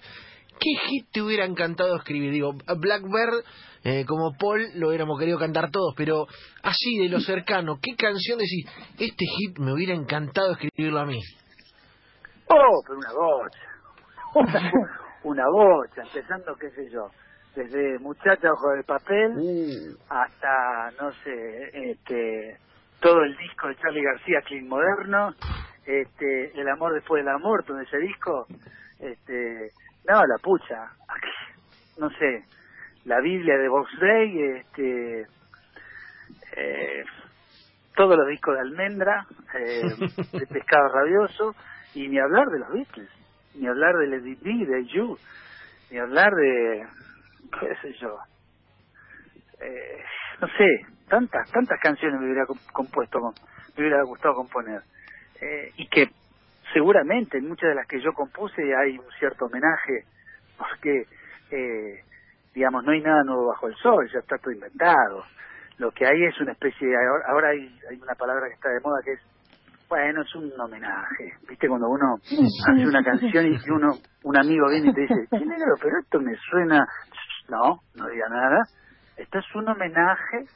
¿qué 0.58 0.70
hit 0.88 1.08
te 1.12 1.22
hubiera 1.22 1.44
encantado 1.44 1.96
escribir? 1.96 2.32
Digo, 2.32 2.52
Blackbird, 2.52 3.44
eh, 3.84 4.04
como 4.06 4.36
Paul, 4.38 4.68
lo 4.74 4.88
hubiéramos 4.88 5.18
querido 5.18 5.38
cantar 5.38 5.70
todos, 5.70 5.94
pero 5.96 6.26
así 6.62 6.98
de 6.98 7.08
lo 7.08 7.20
cercano, 7.20 7.78
¿qué 7.82 7.94
canción 7.96 8.38
decís? 8.38 8.66
Este 8.98 9.24
hit 9.24 9.58
me 9.58 9.72
hubiera 9.72 9.94
encantado 9.94 10.52
escribirlo 10.52 11.00
a 11.00 11.06
mí. 11.06 11.20
Oh, 12.48 12.82
pero 12.86 12.98
una 12.98 13.12
bocha. 13.12 13.68
Una, 15.24 15.44
bocha, 15.50 16.02
empezando, 16.02 16.54
qué 16.60 16.70
sé 16.70 16.88
yo, 16.92 17.08
desde 17.58 17.98
Muchacha 17.98 18.52
Ojo 18.52 18.70
de 18.70 18.84
Papel 18.84 19.32
mm. 19.34 19.96
hasta, 20.08 20.92
no 21.00 21.10
sé, 21.24 21.90
este, 21.90 22.56
todo 23.00 23.20
el 23.24 23.36
disco 23.36 23.66
de 23.66 23.74
Charlie 23.76 24.04
García, 24.04 24.40
Clean 24.42 24.68
Moderno, 24.68 25.34
este, 25.84 26.52
El 26.60 26.68
amor 26.68 26.94
después 26.94 27.24
del 27.24 27.34
amor, 27.34 27.64
todo 27.64 27.80
ese 27.80 27.98
disco, 27.98 28.46
este, 29.00 29.72
no, 30.08 30.24
la 30.24 30.38
pucha, 30.40 30.92
no 31.98 32.10
sé, 32.10 32.44
la 33.06 33.20
Biblia 33.20 33.58
de 33.58 33.68
Box 33.68 33.90
Day, 34.00 34.42
este, 34.58 35.26
eh, 36.56 37.04
todos 37.96 38.16
los 38.16 38.28
discos 38.28 38.54
de 38.54 38.60
Almendra, 38.60 39.26
eh, 39.54 39.82
de 40.32 40.46
Pescado 40.52 40.88
Rabioso, 40.90 41.56
y 41.94 42.06
ni 42.06 42.20
hablar 42.20 42.46
de 42.46 42.58
los 42.60 42.72
Beatles, 42.72 43.10
ni 43.56 43.66
hablar 43.66 43.96
de 43.96 44.06
Lady 44.06 44.36
B, 44.36 44.64
de 44.64 44.84
You, 44.86 45.18
ni 45.90 45.98
hablar 45.98 46.32
de, 46.34 46.86
qué 47.60 47.74
sé 47.82 47.92
yo, 48.00 48.18
eh, 49.60 50.04
no 50.40 50.48
sé, 50.48 50.86
tantas, 51.08 51.50
tantas 51.50 51.80
canciones 51.80 52.20
me 52.20 52.26
hubiera 52.26 52.46
compuesto, 52.72 53.20
me 53.76 53.82
hubiera 53.82 54.02
gustado 54.02 54.34
componer. 54.34 54.82
Eh, 55.40 55.72
y 55.76 55.88
que 55.88 56.08
seguramente 56.72 57.38
en 57.38 57.48
muchas 57.48 57.70
de 57.70 57.74
las 57.74 57.86
que 57.86 58.00
yo 58.00 58.12
compuse 58.12 58.62
hay 58.74 58.98
un 58.98 59.10
cierto 59.18 59.46
homenaje, 59.46 60.04
porque, 60.56 61.06
eh, 61.50 62.04
digamos, 62.54 62.84
no 62.84 62.92
hay 62.92 63.00
nada 63.00 63.22
nuevo 63.24 63.48
bajo 63.48 63.68
el 63.68 63.76
sol, 63.76 64.08
ya 64.12 64.20
está 64.20 64.38
todo 64.38 64.52
inventado. 64.52 65.24
Lo 65.78 65.90
que 65.92 66.06
hay 66.06 66.24
es 66.24 66.40
una 66.40 66.52
especie, 66.52 66.88
ahora 67.26 67.50
hay, 67.50 67.78
hay 67.88 67.96
una 68.00 68.14
palabra 68.14 68.48
que 68.48 68.54
está 68.54 68.68
de 68.68 68.80
moda 68.80 69.00
que 69.04 69.12
es 69.12 69.20
bueno, 69.88 70.22
es 70.22 70.34
un 70.34 70.52
homenaje. 70.60 71.32
¿Viste? 71.48 71.68
Cuando 71.68 71.88
uno 71.88 72.16
hace 72.20 72.86
una 72.86 73.02
canción 73.02 73.46
y 73.46 73.70
uno, 73.70 73.92
un 74.24 74.36
amigo 74.36 74.68
viene 74.68 74.90
y 74.90 74.94
te 74.94 75.00
dice, 75.02 75.26
¿qué 75.30 75.38
negro? 75.38 75.74
Pero 75.80 75.98
esto 76.00 76.20
me 76.20 76.34
suena. 76.50 76.86
No, 77.48 77.80
no 77.94 78.08
diga 78.08 78.28
nada. 78.28 78.64
Esto 79.18 79.40
es 79.40 79.54
un 79.56 79.68
homenaje 79.68 80.46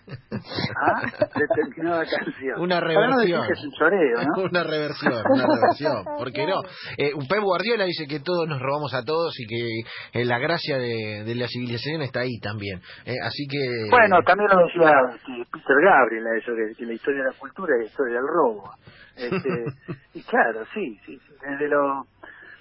a 0.77 1.03
determinada 1.37 2.05
canción. 2.07 2.61
Una 2.61 2.79
reversión. 2.79 3.43
es 3.51 3.65
un 3.65 3.73
choreo, 3.73 4.23
¿no? 4.23 4.43
una 4.51 4.63
reversión, 4.63 5.23
una 5.29 5.47
reversión. 5.47 6.05
¿Por 6.17 6.33
qué 6.33 6.47
no? 6.47 6.63
Eh, 6.97 7.11
Pep 7.29 7.43
Guardiola 7.43 7.85
dice 7.85 8.07
que 8.07 8.21
todos 8.21 8.47
nos 8.49 8.61
robamos 8.61 8.95
a 8.95 9.03
todos 9.03 9.35
y 9.41 9.47
que 9.47 10.21
eh, 10.21 10.25
la 10.25 10.39
gracia 10.39 10.79
de, 10.79 11.25
de, 11.25 11.35
la 11.35 11.49
civilización 11.49 12.03
está 12.03 12.21
ahí 12.21 12.39
también. 12.41 12.79
Eh, 13.05 13.17
así 13.25 13.49
que. 13.51 13.59
Bueno, 13.91 14.23
también 14.25 14.49
lo 14.49 14.65
decía 14.65 15.45
Peter 15.53 15.77
Gabriel, 15.83 16.25
eso, 16.39 16.53
que, 16.55 16.87
la 16.87 16.93
historia 16.93 17.25
de 17.25 17.31
la 17.31 17.37
cultura 17.37 17.75
es 17.75 17.81
la 17.81 17.87
historia 17.87 18.15
del 18.15 18.29
robo. 18.29 18.71
Este, 19.17 19.65
y 20.15 20.23
claro, 20.23 20.65
sí, 20.73 21.01
sí, 21.05 21.21
desde 21.43 21.69
lo 21.69 22.07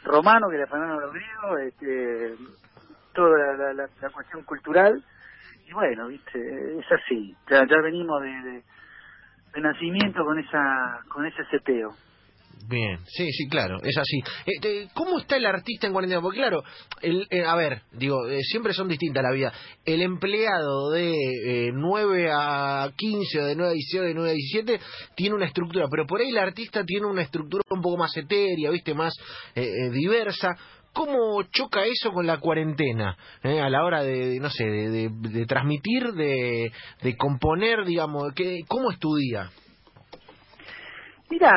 romano 0.03 0.49
que 0.49 0.57
le 0.57 0.63
afanaron 0.63 0.97
a 0.97 1.01
los 1.01 1.13
griegos, 1.13 1.61
este, 1.67 2.33
toda 3.13 3.37
la, 3.37 3.73
la, 3.73 3.87
la 4.01 4.09
cuestión 4.09 4.43
cultural 4.45 5.03
y 5.71 5.73
bueno, 5.73 6.07
viste, 6.07 6.39
es 6.79 6.85
así. 6.91 7.33
Ya, 7.49 7.63
venimos 7.81 8.21
de, 8.21 8.63
de, 9.53 9.61
nacimiento 9.61 10.23
con 10.25 10.37
esa 10.37 10.99
con 11.07 11.25
ese 11.25 11.43
cepeo. 11.49 11.91
Bien, 12.67 12.99
sí, 13.05 13.31
sí, 13.31 13.47
claro, 13.47 13.77
es 13.81 13.97
así. 13.97 14.21
Eh, 14.45 14.87
¿Cómo 14.93 15.19
está 15.19 15.37
el 15.37 15.45
artista 15.45 15.87
en 15.87 15.93
cuarentena? 15.93 16.21
Porque 16.21 16.39
claro, 16.39 16.61
el, 17.01 17.25
eh, 17.29 17.43
a 17.43 17.55
ver, 17.55 17.81
digo, 17.93 18.27
eh, 18.27 18.41
siempre 18.43 18.73
son 18.73 18.87
distintas 18.87 19.23
la 19.23 19.31
vida. 19.31 19.51
El 19.83 20.01
empleado 20.01 20.91
de 20.91 21.71
9 21.73 22.29
a 22.31 22.91
15 22.95 23.39
o 23.39 23.45
de 23.45 23.55
9 23.55 23.71
a 23.71 23.73
18, 23.73 24.03
de 24.03 24.13
9 24.13 24.29
a 24.29 24.33
17 24.33 24.79
tiene 25.15 25.35
una 25.35 25.47
estructura, 25.47 25.87
pero 25.89 26.05
por 26.05 26.21
ahí 26.21 26.29
el 26.29 26.37
artista 26.37 26.83
tiene 26.83 27.07
una 27.07 27.23
estructura 27.23 27.63
un 27.69 27.81
poco 27.81 27.97
más 27.97 28.15
etérea, 28.15 28.69
¿viste? 28.69 28.93
Más 28.93 29.13
diversa. 29.55 30.49
¿Cómo 30.93 31.41
choca 31.43 31.83
eso 31.85 32.11
con 32.11 32.27
la 32.27 32.39
cuarentena 32.39 33.15
eh, 33.43 33.61
a 33.61 33.69
la 33.69 33.83
hora 33.85 34.03
de, 34.03 34.39
no 34.41 34.49
sé, 34.49 34.65
de, 34.65 35.45
transmitir, 35.47 36.11
de, 36.13 36.71
de, 37.01 37.17
componer, 37.17 37.85
digamos? 37.85 38.33
Que, 38.33 38.59
¿Cómo 38.67 38.91
estudia? 38.91 39.49
Mira, 41.29 41.49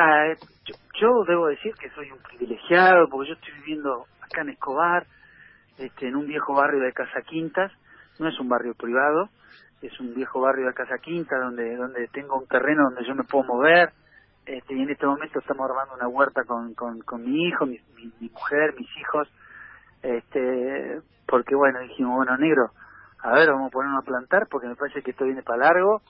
yo, 0.99 1.07
debo 1.27 1.47
decir 1.47 1.73
que 1.75 1.89
soy 1.89 2.09
un 2.11 2.19
privilegiado 2.19 3.09
porque 3.11 3.29
yo 3.29 3.35
estoy 3.35 3.53
viviendo 3.59 4.05
acá 4.21 4.41
en 4.41 4.49
Escobar, 4.49 5.05
este, 5.77 6.07
en 6.07 6.15
un 6.15 6.27
viejo 6.27 6.53
barrio 6.53 6.79
de 6.79 6.93
Casa 6.93 7.21
Quintas. 7.27 7.71
No 8.19 8.29
es 8.29 8.39
un 8.39 8.47
barrio 8.47 8.73
privado, 8.73 9.29
es 9.81 9.99
un 9.99 10.15
viejo 10.15 10.39
barrio 10.39 10.67
de 10.67 10.73
Casa 10.73 10.97
Quintas 11.01 11.37
donde, 11.41 11.75
donde 11.75 12.07
tengo 12.07 12.37
un 12.37 12.47
terreno 12.47 12.83
donde 12.85 13.05
yo 13.05 13.15
me 13.15 13.25
puedo 13.25 13.43
mover 13.43 13.91
este, 14.45 14.75
y 14.75 14.81
en 14.81 14.89
este 14.89 15.05
momento 15.05 15.39
estamos 15.39 15.69
armando 15.69 15.95
una 15.95 16.07
huerta 16.07 16.43
con, 16.43 16.73
con, 16.75 16.99
con 17.01 17.23
mi 17.23 17.47
hijo, 17.47 17.65
mi, 17.65 17.79
mi, 17.95 18.29
mujer, 18.29 18.75
mis 18.77 18.89
hijos, 18.97 19.27
este, 20.03 21.01
porque 21.27 21.55
bueno, 21.55 21.79
dijimos, 21.79 22.17
bueno, 22.17 22.37
negro, 22.37 22.71
a 23.19 23.31
ver, 23.33 23.49
vamos 23.49 23.69
a 23.69 23.71
ponernos 23.71 24.03
a 24.03 24.05
plantar 24.05 24.47
porque 24.49 24.67
me 24.67 24.75
parece 24.75 25.01
que 25.01 25.11
esto 25.11 25.25
viene 25.25 25.41
para 25.41 25.65
largo 25.65 26.01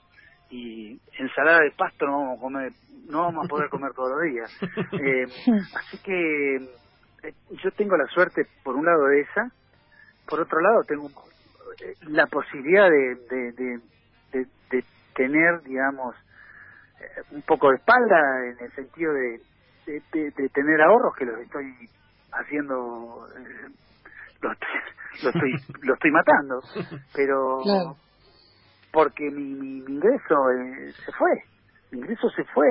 y 0.50 1.00
ensalada 1.18 1.60
de 1.60 1.70
pasto 1.72 2.06
no 2.06 2.18
vamos 2.18 2.38
a 2.38 2.40
comer, 2.42 2.72
no 3.08 3.22
vamos 3.22 3.46
a 3.46 3.48
poder 3.48 3.70
comer 3.70 3.92
todos 3.94 4.10
los 4.10 4.22
días. 4.22 4.50
Eh, 4.92 5.26
así 5.74 5.98
que 6.02 6.56
eh, 7.22 7.34
yo 7.62 7.70
tengo 7.72 7.96
la 7.96 8.06
suerte, 8.06 8.46
por 8.62 8.76
un 8.76 8.84
lado, 8.84 9.06
de 9.06 9.20
esa, 9.22 9.50
por 10.28 10.40
otro 10.40 10.60
lado, 10.60 10.82
tengo 10.84 11.08
eh, 11.82 11.94
la 12.08 12.26
posibilidad 12.26 12.88
de, 12.90 13.14
de, 13.30 13.52
de, 14.32 14.46
de 14.70 14.84
tener, 15.14 15.62
digamos, 15.62 16.14
un 17.30 17.42
poco 17.42 17.70
de 17.70 17.76
espalda 17.76 18.46
en 18.46 18.64
el 18.64 18.72
sentido 18.72 19.12
de, 19.12 19.40
de, 19.86 20.48
tener 20.48 20.80
ahorros 20.80 21.14
que 21.16 21.24
los 21.24 21.38
estoy 21.40 21.74
haciendo 22.32 23.26
eh, 23.36 23.68
lo, 24.40 24.52
estoy 25.30 25.52
lo 25.82 25.94
estoy 25.94 26.10
matando 26.10 26.60
pero 27.14 27.58
porque 28.92 29.30
mi, 29.30 29.54
mi, 29.54 29.78
ingreso 29.78 30.50
eh, 30.50 30.92
se 31.04 31.12
fue 31.12 31.30
mi 31.92 31.98
ingreso 31.98 32.28
se 32.30 32.44
fue 32.44 32.66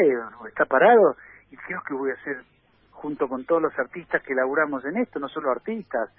está 0.48 0.66
parado 0.66 1.16
y 1.52 1.58
creo 1.58 1.82
que 1.88 1.94
voy 1.94 2.12
a 2.12 2.16
hacer 2.16 2.44
junto 2.92 3.28
con 3.28 3.46
todos 3.46 3.62
los 3.62 3.78
artistas 3.78 4.22
que 4.24 4.34
laburamos 4.34 4.84
en 4.86 4.98
esto 4.98 5.20
no 5.20 5.30
solo 5.30 5.52
artistas 5.52 6.10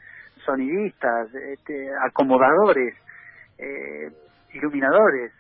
sonidistas 0.45 1.35
este, 1.35 1.91
acomodadores 2.07 2.95
eh, 3.59 4.13
iluminadores 4.53 5.33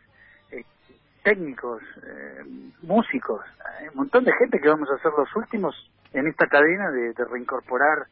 técnicos, 1.27 1.83
eh, 2.05 2.45
músicos, 2.83 3.45
hay 3.81 3.89
un 3.89 3.97
montón 3.97 4.23
de 4.23 4.33
gente 4.39 4.61
que 4.61 4.69
vamos 4.69 4.89
a 4.89 5.03
ser 5.03 5.11
los 5.19 5.35
últimos 5.35 5.75
en 6.13 6.29
esta 6.29 6.47
cadena 6.47 6.93
de, 6.93 7.13
reincorporar 7.29 8.07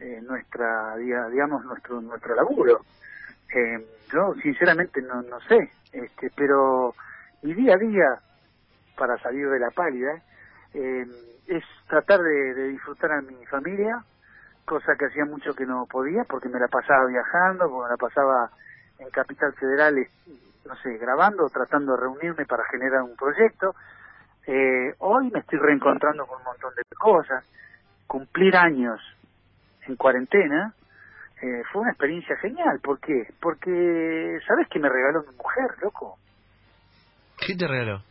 eh, 0.00 0.18
nuestra, 0.22 0.96
digamos, 0.96 1.62
nuestro 1.66 2.00
nuestro 2.00 2.34
laburo. 2.34 2.80
Eh, 3.54 3.86
yo 4.10 4.34
sinceramente 4.42 5.02
no, 5.02 5.20
no 5.20 5.40
sé, 5.40 5.72
este, 5.92 6.30
pero 6.34 6.94
mi 7.42 7.52
día 7.52 7.74
a 7.74 7.78
día 7.78 8.06
para 8.96 9.18
salir 9.18 9.50
de 9.50 9.58
la 9.58 9.70
pálida 9.70 10.22
eh, 10.72 11.04
es 11.48 11.64
tratar 11.86 12.20
de, 12.20 12.68
disfrutar 12.68 13.12
a 13.12 13.20
mi 13.20 13.44
familia, 13.44 14.02
cosa 14.64 14.96
que 14.98 15.04
hacía 15.04 15.26
mucho 15.26 15.52
que 15.54 15.66
no 15.66 15.84
podía 15.84 16.24
porque 16.24 16.48
me 16.48 16.58
la 16.58 16.68
pasaba 16.68 17.04
viajando, 17.08 17.68
porque 17.68 17.84
me 17.84 17.90
la 17.90 17.96
pasaba 17.98 18.50
en 19.00 19.10
Capital 19.10 19.52
Federal 19.52 19.98
no 20.64 20.76
sé, 20.76 20.96
grabando, 20.98 21.48
tratando 21.48 21.92
de 21.92 22.00
reunirme 22.00 22.46
para 22.46 22.64
generar 22.70 23.02
un 23.02 23.16
proyecto. 23.16 23.74
Eh, 24.46 24.94
hoy 24.98 25.30
me 25.30 25.40
estoy 25.40 25.58
reencontrando 25.58 26.26
con 26.26 26.38
un 26.38 26.44
montón 26.44 26.74
de 26.74 26.82
cosas. 26.96 27.44
Cumplir 28.06 28.56
años 28.56 29.00
en 29.86 29.96
cuarentena 29.96 30.74
eh, 31.40 31.62
fue 31.72 31.82
una 31.82 31.90
experiencia 31.90 32.36
genial. 32.36 32.80
¿Por 32.82 33.00
qué? 33.00 33.34
Porque, 33.40 34.38
¿sabes 34.46 34.68
qué 34.70 34.78
me 34.78 34.88
regaló 34.88 35.22
mi 35.22 35.36
mujer, 35.36 35.70
loco? 35.82 36.18
¿Qué 37.38 37.56
te 37.56 37.66
regaló? 37.66 38.02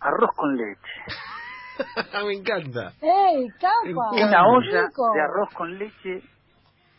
Arroz 0.00 0.30
con 0.36 0.56
leche. 0.56 1.02
me 2.24 2.34
encanta. 2.34 2.92
¡Ey, 3.00 3.48
capa! 3.60 4.10
Una 4.12 4.46
olla 4.46 4.88
de 5.14 5.20
arroz 5.20 5.52
con 5.54 5.76
leche 5.76 6.22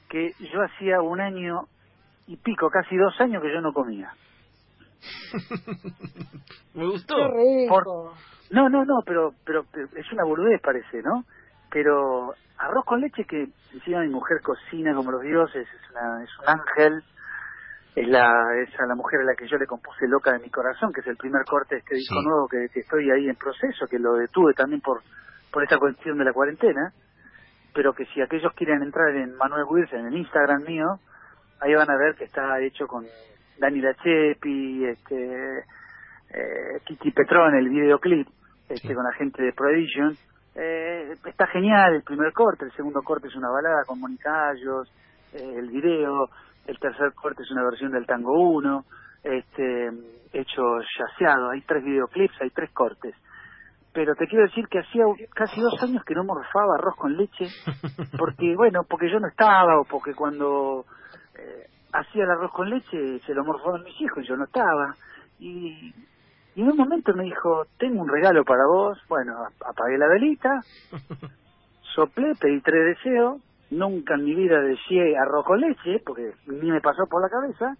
que 0.10 0.34
yo 0.39 0.62
hacía 0.63 1.01
un 1.01 1.22
año 1.22 1.67
y 2.29 2.38
pico, 2.38 2.69
casi 2.69 2.95
dos 2.95 3.19
años 3.19 3.41
que 3.41 3.51
yo 3.51 3.59
no 3.59 3.74
comía. 3.74 4.13
Me 6.75 6.86
gustó. 6.86 7.15
no, 8.51 8.69
no, 8.69 8.86
no, 8.86 9.01
pero, 9.03 9.33
pero, 9.43 9.65
es 9.74 10.12
una 10.13 10.25
burudez 10.25 10.62
parece, 10.62 11.01
¿no? 11.01 11.24
Pero 11.71 12.36
arroz 12.59 12.86
con 12.86 13.01
leche 13.01 13.25
que 13.25 13.48
encima 13.74 14.01
mi 14.01 14.09
mujer 14.09 14.41
cocina 14.43 14.93
como 14.93 15.12
los 15.12 15.24
dioses, 15.24 15.67
es, 15.67 15.89
una, 15.89 16.24
es 16.24 16.29
un 16.38 16.50
ángel, 16.50 17.03
es 17.95 18.07
la, 18.07 18.29
es 18.62 18.79
a 18.79 18.86
la 18.86 18.93
mujer 18.93 19.21
a 19.21 19.24
la 19.24 19.36
que 19.36 19.48
yo 19.48 19.57
le 19.57 19.65
compuse 19.65 20.07
Loca 20.07 20.31
de 20.31 20.39
mi 20.39 20.51
corazón, 20.51 20.93
que 20.93 21.01
es 21.01 21.07
el 21.07 21.17
primer 21.17 21.43
corte 21.45 21.75
de 21.75 21.79
este 21.79 21.95
disco 21.95 22.21
nuevo 22.21 22.48
que, 22.48 22.67
que, 22.71 22.81
estoy 22.81 23.09
ahí 23.09 23.27
en 23.27 23.38
proceso, 23.38 23.88
que 23.89 23.98
lo 23.98 24.13
detuve 24.13 24.53
también 24.53 24.81
por, 24.81 25.01
por 25.51 25.63
esta 25.63 25.79
cuestión 25.79 26.19
de 26.19 26.25
la 26.25 26.33
cuarentena, 26.33 26.93
pero 27.74 27.93
que 27.93 28.05
si 28.13 28.21
aquellos 28.21 28.53
quieren 28.53 28.83
entrar 28.83 29.15
en 29.15 29.36
Manuel 29.36 29.65
Wilson, 29.67 30.01
en 30.01 30.07
el 30.07 30.17
Instagram 30.17 30.62
mío, 30.62 31.00
ahí 31.62 31.74
van 31.74 31.89
a 31.89 31.98
ver 31.98 32.16
que 32.16 32.25
está 32.25 32.60
hecho 32.62 32.88
con 32.88 33.06
Dani 33.60 33.82
Lachepi, 33.82 34.86
este, 34.86 35.60
eh, 35.60 36.80
Kiki 36.86 37.12
Petrón, 37.12 37.56
el 37.56 37.70
videoclip, 37.70 38.28
este, 38.70 38.94
con 38.94 39.04
la 39.04 39.13
gente 39.13 39.44
de 39.44 39.54
Provision. 39.54 40.16
Eh, 40.56 41.16
está 41.25 41.48
genial 41.48 41.96
el 41.96 42.04
primer 42.04 42.34
corte, 42.34 42.66
el 42.66 42.72
segundo 42.74 43.01
corte 43.01 43.28
es 43.28 43.36
una 43.36 43.50
balada 43.50 43.84
con 43.86 44.00
Mónica 44.00 44.51
eh, 44.54 45.54
el 45.58 45.70
video, 45.70 46.30
el 46.66 46.80
tercer 46.80 47.13
corte 47.13 47.44
es 47.44 47.51
una 47.51 47.63
versión 47.63 47.92
del 47.92 48.06
Tango 48.06 48.34
1, 48.34 48.86
este, 49.24 49.89
hecho 50.34 50.62
yaceado, 50.98 51.51
hay 51.51 51.62
tres 51.62 51.84
videoclips, 51.84 52.42
hay 52.42 52.50
tres 52.50 52.72
cortes. 52.72 53.16
Pero 53.94 54.16
te 54.16 54.28
quiero 54.28 54.46
decir 54.46 54.68
que 54.68 54.80
hacía 54.80 55.04
casi 55.34 55.60
dos 55.62 55.82
años 55.82 56.04
que 56.06 56.13
no 56.13 56.24
morfaba 56.24 56.75
arroz 56.78 56.96
con 56.96 57.18
leche, 57.18 57.46
porque 58.18 58.56
bueno, 58.56 58.82
porque 58.88 59.10
yo 59.12 59.20
no 59.20 59.28
estaba, 59.28 59.80
o 59.80 59.86
porque 59.86 60.13
cuando 60.13 60.86
hacía 62.00 62.24
el 62.24 62.32
arroz 62.32 62.51
con 62.51 62.70
leche 62.70 63.20
se 63.25 63.34
lo 63.34 63.44
morfaban 63.44 63.84
mis 63.84 64.00
hijos 64.01 64.24
y 64.24 64.27
yo 64.27 64.36
no 64.38 64.46
estaba. 64.46 64.96
Y, 65.39 65.94
y 66.56 66.62
en 66.62 66.70
un 66.72 66.77
momento 66.77 67.13
me 67.13 67.24
dijo, 67.24 67.65
tengo 67.77 68.01
un 68.01 68.10
regalo 68.10 68.44
para 68.44 68.65
vos, 68.65 68.98
bueno, 69.08 69.46
ap- 69.46 69.68
apagué 69.70 69.98
la 69.98 70.08
velita, 70.08 70.62
soplé, 71.96 72.34
pedí 72.39 72.62
tres 72.62 72.98
deseos, 72.98 73.41
nunca 73.72 74.15
en 74.15 74.25
mi 74.25 74.36
vida 74.36 74.60
deseé 74.62 75.18
arroz 75.18 75.46
con 75.46 75.60
leche, 75.62 76.01
porque 76.06 76.34
ni 76.48 76.72
me 76.72 76.82
pasó 76.82 77.06
por 77.10 77.22
la 77.22 77.29
cabeza, 77.29 77.75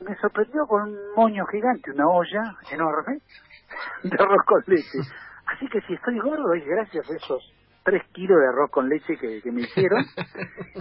y 0.00 0.04
me 0.04 0.16
sorprendió 0.16 0.66
con 0.66 0.82
un 0.90 0.96
moño 1.16 1.44
gigante, 1.46 1.90
una 1.92 2.08
olla 2.08 2.56
enorme 2.70 3.18
de 4.02 4.16
arroz 4.18 4.44
con 4.46 4.62
leche. 4.66 4.98
Así 5.46 5.68
que 5.68 5.80
si 5.82 5.94
estoy 5.94 6.18
gordo 6.20 6.52
es 6.54 6.64
gracias 6.64 7.08
a 7.10 7.14
esos 7.14 7.52
tres 7.82 8.02
kilos 8.12 8.38
de 8.40 8.48
arroz 8.48 8.70
con 8.70 8.88
leche 8.88 9.14
que, 9.18 9.42
que 9.42 9.52
me 9.52 9.60
hicieron 9.60 10.02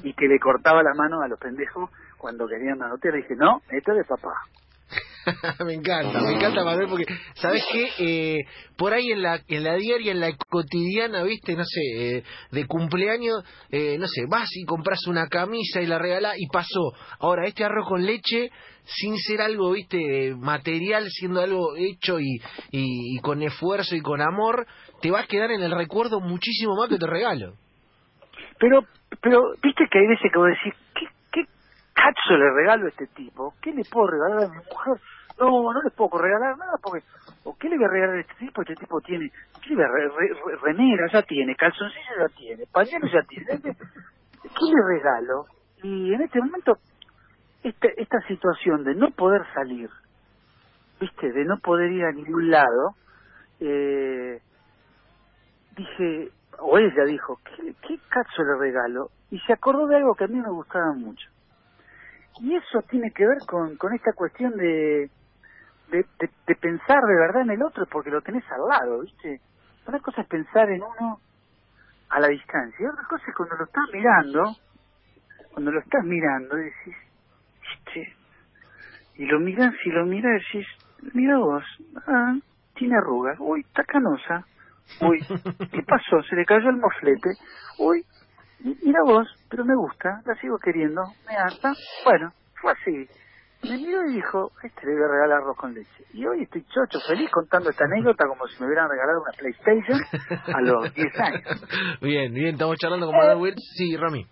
y 0.03 0.13
que 0.13 0.27
le 0.27 0.39
cortaba 0.39 0.81
la 0.83 0.93
mano 0.93 1.21
a 1.21 1.27
los 1.27 1.37
pendejos 1.37 1.89
cuando 2.23 2.47
querían 2.47 2.77
manotear. 2.77 3.15
Dije, 3.15 3.35
no, 3.35 3.61
esto 3.69 3.91
es 3.91 3.97
de 3.97 4.05
papá. 4.05 4.33
me 5.65 5.73
encanta, 5.73 6.21
me 6.21 6.33
encanta 6.33 6.63
Manuel 6.63 6.87
porque 6.89 7.05
sabes 7.35 7.65
qué 7.71 7.89
eh, 7.99 8.39
por 8.77 8.93
ahí 8.93 9.11
en 9.11 9.21
la 9.21 9.39
en 9.47 9.63
la 9.63 9.75
diaria, 9.75 10.11
en 10.11 10.19
la 10.19 10.31
cotidiana, 10.49 11.23
viste, 11.23 11.55
no 11.55 11.63
sé, 11.63 11.81
eh, 11.95 12.23
de 12.51 12.65
cumpleaños, 12.65 13.43
eh, 13.71 13.97
no 13.97 14.07
sé, 14.07 14.25
vas 14.29 14.49
y 14.53 14.65
compras 14.65 14.99
una 15.07 15.27
camisa 15.27 15.81
y 15.81 15.87
la 15.87 15.97
regalás 15.97 16.35
y 16.37 16.47
pasó. 16.47 16.93
Ahora 17.19 17.47
este 17.47 17.65
arroz 17.65 17.87
con 17.87 18.05
leche 18.05 18.51
sin 18.83 19.17
ser 19.17 19.41
algo, 19.41 19.71
viste, 19.71 20.35
material, 20.37 21.09
siendo 21.09 21.41
algo 21.41 21.75
hecho 21.77 22.19
y, 22.19 22.41
y, 22.71 23.17
y 23.17 23.19
con 23.21 23.41
esfuerzo 23.41 23.95
y 23.95 24.01
con 24.01 24.21
amor, 24.21 24.65
te 25.01 25.11
va 25.11 25.21
a 25.21 25.27
quedar 25.27 25.51
en 25.51 25.61
el 25.61 25.71
recuerdo 25.71 26.19
muchísimo 26.19 26.75
más 26.75 26.89
que 26.89 26.97
te 26.97 27.07
regalo. 27.07 27.55
Pero, 28.59 28.85
pero, 29.21 29.41
viste 29.61 29.85
que 29.89 29.99
hay 29.99 30.07
veces 30.07 30.31
que 30.31 30.39
vos 30.39 30.47
decís, 30.47 30.73
¿qué, 30.95 31.05
qué 31.05 31.07
cacho 32.03 32.37
le 32.37 32.51
regalo 32.51 32.85
a 32.85 32.89
este 32.89 33.07
tipo? 33.07 33.55
¿Qué 33.61 33.71
le 33.71 33.85
puedo 33.85 34.07
regalar 34.07 34.45
a 34.45 34.47
mi 34.49 34.57
mujer? 34.57 34.95
No, 35.39 35.73
no 35.73 35.81
le 35.81 35.91
puedo 35.91 36.17
regalar 36.17 36.57
nada 36.57 36.73
porque, 36.81 37.05
¿o 37.43 37.55
qué 37.55 37.69
le 37.69 37.77
voy 37.77 37.85
a 37.85 37.89
regalar 37.89 38.17
a 38.17 38.21
este 38.21 38.35
tipo? 38.35 38.61
Este 38.61 38.75
tipo 38.75 39.01
tiene, 39.01 39.29
¿qué 39.61 39.69
le 39.69 39.75
voy 39.75 39.85
a 39.85 39.87
re- 39.87 40.09
re- 40.09 40.33
re- 40.45 40.57
remera 40.63 41.07
ya 41.11 41.23
tiene, 41.23 41.55
calzoncillo 41.55 42.15
ya 42.19 42.27
tiene, 42.35 42.65
pañuelo 42.71 43.07
ya 43.07 43.23
tiene. 43.23 43.45
¿Qué 44.43 44.65
le 44.65 44.97
regalo? 44.97 45.45
Y 45.83 46.13
en 46.13 46.21
este 46.21 46.39
momento, 46.39 46.77
esta, 47.63 47.87
esta 47.97 48.21
situación 48.27 48.83
de 48.83 48.95
no 48.95 49.11
poder 49.11 49.41
salir, 49.53 49.89
viste, 50.99 51.31
de 51.31 51.45
no 51.45 51.57
poder 51.59 51.91
ir 51.91 52.05
a 52.05 52.11
ningún 52.11 52.51
lado, 52.51 52.95
eh, 53.59 54.41
dije, 55.71 56.31
o 56.59 56.77
ella 56.77 57.05
dijo, 57.05 57.39
¿qué, 57.45 57.73
qué 57.87 57.99
cacho 58.09 58.43
le 58.43 58.57
regalo? 58.59 59.11
Y 59.29 59.39
se 59.41 59.53
acordó 59.53 59.87
de 59.87 59.97
algo 59.97 60.15
que 60.15 60.25
a 60.25 60.27
mí 60.27 60.39
me 60.39 60.51
gustaba 60.51 60.93
mucho. 60.93 61.27
Y 62.39 62.55
eso 62.55 62.81
tiene 62.89 63.11
que 63.11 63.27
ver 63.27 63.37
con, 63.47 63.77
con 63.77 63.93
esta 63.93 64.13
cuestión 64.13 64.55
de, 64.57 65.09
de, 65.89 66.55
pensar 66.55 67.01
de 67.03 67.15
verdad 67.15 67.43
en 67.43 67.51
el 67.51 67.63
otro 67.63 67.85
porque 67.85 68.09
lo 68.09 68.21
tenés 68.21 68.43
al 68.51 68.67
lado, 68.67 69.01
¿viste? 69.01 69.39
Una 69.85 69.99
cosa 69.99 70.21
es 70.21 70.27
pensar 70.27 70.69
en 70.69 70.81
uno 70.81 71.19
a 72.09 72.19
la 72.19 72.27
distancia, 72.27 72.77
y 72.79 72.85
otra 72.85 73.05
cosa 73.09 73.23
es 73.27 73.35
cuando 73.35 73.55
lo 73.55 73.65
estás 73.65 73.83
mirando, 73.91 74.55
cuando 75.51 75.71
lo 75.71 75.79
estás 75.79 76.03
mirando 76.03 76.57
y 76.57 76.63
decís, 76.65 76.95
¿viste? 77.61 78.13
Y 79.15 79.25
lo 79.25 79.39
mirás 79.39 79.73
y 79.85 79.89
lo 79.89 80.05
mirás 80.05 80.41
y 80.53 80.57
decís, 80.57 80.67
mira 81.13 81.37
vos, 81.37 81.63
ah, 82.07 82.35
tiene 82.75 82.97
arrugas, 82.97 83.37
uy, 83.39 83.61
está 83.61 83.83
canosa, 83.83 84.45
uy, 85.01 85.19
¿qué 85.71 85.83
pasó? 85.83 86.21
Se 86.29 86.35
le 86.35 86.45
cayó 86.45 86.69
el 86.69 86.77
moflete, 86.77 87.31
uy, 87.79 88.05
mira 88.63 88.99
vos, 89.05 89.27
pero 89.49 89.65
me 89.65 89.75
gusta, 89.75 90.21
la 90.25 90.35
sigo 90.35 90.57
queriendo, 90.57 91.01
me 91.27 91.35
harta, 91.35 91.73
bueno, 92.05 92.31
fue 92.61 92.71
así. 92.71 93.07
Me 93.63 93.77
miró 93.77 94.03
y 94.09 94.15
dijo, 94.15 94.51
este 94.61 94.85
le 94.85 94.93
voy 94.93 95.03
a 95.03 95.07
regalar 95.07 95.37
arroz 95.41 95.55
con 95.55 95.73
leche. 95.73 96.03
Y 96.13 96.25
hoy 96.25 96.43
estoy 96.43 96.65
chocho, 96.65 96.99
feliz 97.07 97.29
contando 97.31 97.69
esta 97.69 97.85
anécdota 97.85 98.25
como 98.27 98.45
si 98.47 98.59
me 98.59 98.67
hubieran 98.67 98.89
regalado 98.89 99.21
una 99.21 99.31
PlayStation 99.37 99.99
a 100.53 100.61
los 100.61 100.93
10 100.95 101.19
años. 101.19 101.99
bien, 102.01 102.33
bien, 102.33 102.55
estamos 102.55 102.75
charlando 102.77 103.05
con 103.07 103.15
Manuel 103.15 103.37
Wills. 103.37 103.63
Sí, 103.77 103.95
Rami. 103.95 104.25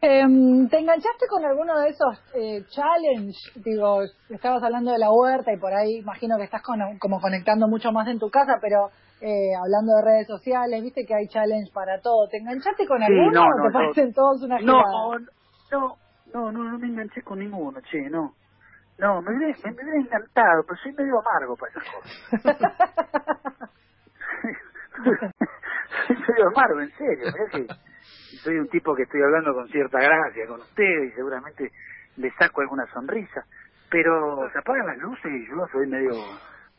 Em, 0.00 0.68
¿Te 0.68 0.78
enganchaste 0.80 1.26
con 1.28 1.44
alguno 1.44 1.78
de 1.78 1.90
esos 1.90 2.18
eh, 2.34 2.64
challenge? 2.70 3.38
Digo, 3.64 4.00
estabas 4.30 4.60
hablando 4.64 4.90
de 4.90 4.98
la 4.98 5.12
huerta 5.12 5.52
y 5.52 5.58
por 5.58 5.72
ahí 5.72 5.98
imagino 5.98 6.36
que 6.36 6.42
estás 6.44 6.62
con- 6.62 6.98
como 6.98 7.20
conectando 7.20 7.68
mucho 7.68 7.92
más 7.92 8.08
en 8.08 8.18
tu 8.18 8.28
casa, 8.28 8.58
pero 8.60 8.90
eh, 9.22 9.54
hablando 9.54 9.94
de 9.96 10.02
redes 10.02 10.26
sociales, 10.26 10.82
viste 10.82 11.06
que 11.06 11.14
hay 11.14 11.28
challenge 11.28 11.70
para 11.72 12.00
todo. 12.00 12.28
¿Te 12.28 12.38
enganchaste 12.38 12.86
con 12.86 12.98
Sí, 12.98 13.04
alguno 13.04 13.30
no, 13.32 13.42
o 13.42 13.48
no, 13.56 13.62
te 13.62 13.68
no. 13.68 13.72
parecen 13.72 14.12
todos 14.12 14.42
una 14.42 14.58
No, 14.58 14.82
no, 15.70 15.96
no, 16.34 16.52
no, 16.52 16.62
no 16.70 16.78
me 16.78 16.88
enganché 16.88 17.22
con 17.22 17.38
ninguno, 17.38 17.80
che, 17.82 18.10
no. 18.10 18.34
No, 18.98 19.22
me 19.22 19.36
hubiera, 19.36 19.56
me, 19.64 19.72
hubiera 19.72 19.98
encantado, 20.00 20.64
pero 20.66 20.76
soy 20.82 20.92
medio 20.92 21.14
amargo 21.20 21.56
para 21.56 21.70
esas 21.70 21.84
cosas. 21.94 22.42
soy 26.06 26.16
medio 26.16 26.48
amargo, 26.48 26.80
en 26.80 26.90
serio. 26.92 27.26
que 27.52 27.66
soy 28.38 28.58
un 28.58 28.68
tipo 28.68 28.94
que 28.94 29.02
estoy 29.04 29.22
hablando 29.22 29.54
con 29.54 29.68
cierta 29.68 29.98
gracia 29.98 30.46
con 30.46 30.60
usted 30.60 31.04
y 31.04 31.10
seguramente 31.12 31.70
le 32.16 32.30
saco 32.32 32.60
alguna 32.60 32.86
sonrisa. 32.92 33.44
Pero 33.90 34.48
se 34.52 34.58
apagan 34.58 34.86
las 34.86 34.98
luces 34.98 35.30
y 35.32 35.46
yo 35.48 35.54
soy 35.70 35.86
medio 35.86 36.12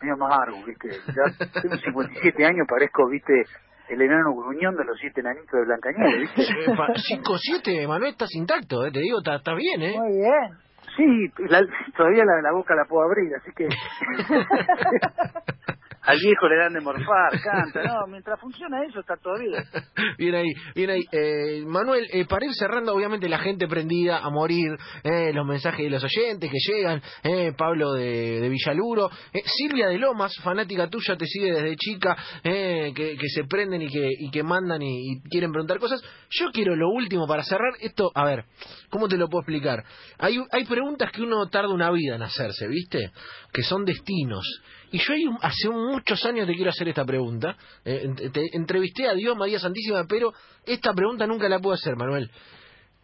medio 0.03 0.13
amargo, 0.15 0.57
¿viste? 0.65 0.89
Ya 1.07 1.23
tengo 1.61 1.75
57 1.77 2.45
años, 2.45 2.67
parezco, 2.69 3.07
¿viste? 3.09 3.43
El 3.89 4.01
enano 4.01 4.33
gruñón 4.33 4.75
de 4.75 4.83
los 4.85 4.97
siete 4.99 5.21
enanitos 5.21 5.51
de 5.51 5.65
Blancanieves, 5.65 6.29
¿viste? 6.35 6.43
5-7, 7.23 7.87
Manuel, 7.87 8.11
estás 8.11 8.33
intacto, 8.35 8.85
eh, 8.85 8.91
te 8.91 8.99
digo, 8.99 9.19
estás 9.19 9.37
estás 9.39 9.55
bien, 9.57 9.81
¿eh? 9.81 9.95
Muy 9.97 10.17
bien. 10.17 10.57
Sí, 10.95 11.05
la- 11.49 11.65
todavía 11.97 12.23
la, 12.25 12.41
la 12.41 12.51
boca 12.51 12.75
la 12.75 12.85
puedo 12.85 13.03
abrir, 13.05 13.33
así 13.35 13.51
que 13.55 13.67
al 16.03 16.19
viejo 16.19 16.47
le 16.49 16.57
dan 16.57 16.73
de 16.73 16.81
morfar, 16.81 17.31
canta, 17.41 17.81
no, 17.83 18.07
mientras 18.07 18.39
funciona 18.39 18.83
eso 18.85 18.99
está 18.99 19.15
todo 19.15 19.35
bien. 19.39 19.63
Bien 20.17 20.35
ahí, 20.35 20.53
bien 20.75 20.89
ahí. 20.89 21.03
Eh, 21.11 21.63
Manuel, 21.65 22.07
eh, 22.11 22.25
para 22.25 22.45
ir 22.45 22.53
cerrando, 22.53 22.93
obviamente 22.93 23.27
la 23.27 23.39
gente 23.39 23.67
prendida 23.67 24.19
a 24.19 24.29
morir, 24.29 24.71
eh, 25.03 25.31
los 25.33 25.45
mensajes 25.45 25.83
de 25.83 25.89
los 25.89 26.03
oyentes 26.03 26.51
que 26.51 26.57
llegan, 26.71 27.01
eh, 27.23 27.53
Pablo 27.57 27.93
de, 27.93 28.39
de 28.41 28.49
Villaluro, 28.49 29.09
Silvia 29.45 29.87
de 29.87 29.97
Lomas, 29.97 30.33
fanática 30.43 30.89
tuya, 30.89 31.15
te 31.15 31.25
sigue 31.25 31.51
desde 31.51 31.75
chica, 31.77 32.15
que, 32.43 32.93
que 32.93 33.29
se 33.33 33.45
prenden 33.45 33.81
y 33.81 33.87
que, 33.87 34.07
y 34.19 34.29
que 34.29 34.43
mandan 34.43 34.81
y, 34.81 35.13
y 35.13 35.21
quieren 35.29 35.51
preguntar 35.51 35.79
cosas. 35.79 36.01
Yo 36.29 36.51
quiero 36.51 36.75
lo 36.75 36.89
último 36.89 37.27
para 37.27 37.43
cerrar, 37.43 37.73
esto, 37.79 38.11
a 38.13 38.25
ver, 38.25 38.45
¿cómo 38.89 39.07
te 39.07 39.17
lo 39.17 39.27
puedo 39.27 39.41
explicar? 39.41 39.83
Hay, 40.19 40.37
hay 40.51 40.65
preguntas 40.65 41.11
que 41.11 41.21
uno 41.21 41.47
tarda 41.49 41.69
una 41.69 41.91
vida 41.91 42.15
en 42.15 42.23
hacerse, 42.23 42.67
¿viste? 42.67 43.11
Que 43.51 43.63
son 43.63 43.85
destinos. 43.85 44.45
Y 44.93 44.99
yo 44.99 45.13
hace 45.41 45.69
muchos 45.69 46.23
años 46.25 46.45
te 46.45 46.53
quiero 46.53 46.69
hacer 46.69 46.87
esta 46.87 47.03
pregunta. 47.03 47.57
Eh, 47.83 48.07
te 48.31 48.41
entrevisté 48.53 49.07
a 49.09 49.13
Dios 49.15 49.35
María 49.35 49.57
Santísima, 49.57 50.05
pero 50.07 50.31
esta 50.67 50.93
pregunta 50.93 51.25
nunca 51.25 51.49
la 51.49 51.57
puedo 51.57 51.73
hacer, 51.73 51.95
Manuel. 51.95 52.29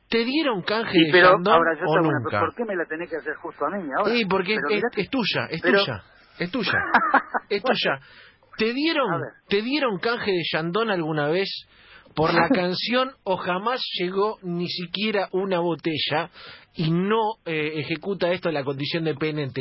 ¿Te 0.07 0.23
dieron 0.23 0.61
canje 0.61 0.91
Sí, 0.91 1.05
de 1.05 1.11
pero 1.11 1.31
Shandong 1.31 1.53
ahora 1.55 1.71
yo 1.79 1.85
o 1.87 1.93
tengo 1.95 2.07
una- 2.09 2.19
nunca? 2.19 2.39
¿por 2.41 2.53
qué 2.55 2.63
me 2.65 2.75
la 2.75 2.85
tenés 2.85 3.09
que 3.09 3.15
hacer 3.17 3.33
justo 3.41 3.65
a 3.65 3.69
mí 3.71 3.89
ahora? 3.97 4.11
Sí, 4.13 4.23
porque 4.25 4.53
es, 4.53 4.59
tuya, 5.09 5.47
es 5.49 5.61
pero- 5.63 5.79
tuya, 5.79 5.99
es 6.37 6.51
tuya, 6.51 6.73
es 7.49 7.63
tuya. 7.63 7.99
¿Te 8.57 8.73
dieron. 8.73 9.21
¿Te 9.47 9.61
dieron 9.63 9.97
canje 9.99 10.31
de 10.31 10.43
Shandong 10.43 10.91
alguna 10.91 11.27
vez 11.29 11.49
por 12.15 12.33
la 12.33 12.49
canción 12.49 13.13
o 13.23 13.37
jamás 13.37 13.81
llegó 13.99 14.37
ni 14.43 14.67
siquiera 14.67 15.27
una 15.31 15.59
botella 15.59 16.29
y 16.75 16.91
no 16.91 17.37
eh, 17.45 17.73
ejecuta 17.77 18.31
esto 18.31 18.51
la 18.51 18.63
condición 18.63 19.05
de 19.05 19.15
PNT? 19.15 19.59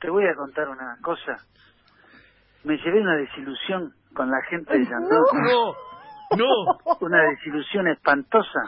Te 0.00 0.10
voy 0.10 0.26
a 0.26 0.34
contar 0.34 0.68
una 0.68 0.96
cosa. 1.02 1.36
Me 2.64 2.76
llevé 2.76 3.00
una 3.00 3.16
desilusión 3.16 3.92
con 4.14 4.30
la 4.30 4.40
gente 4.48 4.72
de 4.78 4.84
Yandón. 4.84 5.24
No, 5.42 5.74
no, 6.36 6.96
Una 7.00 7.22
desilusión 7.24 7.88
espantosa, 7.88 8.60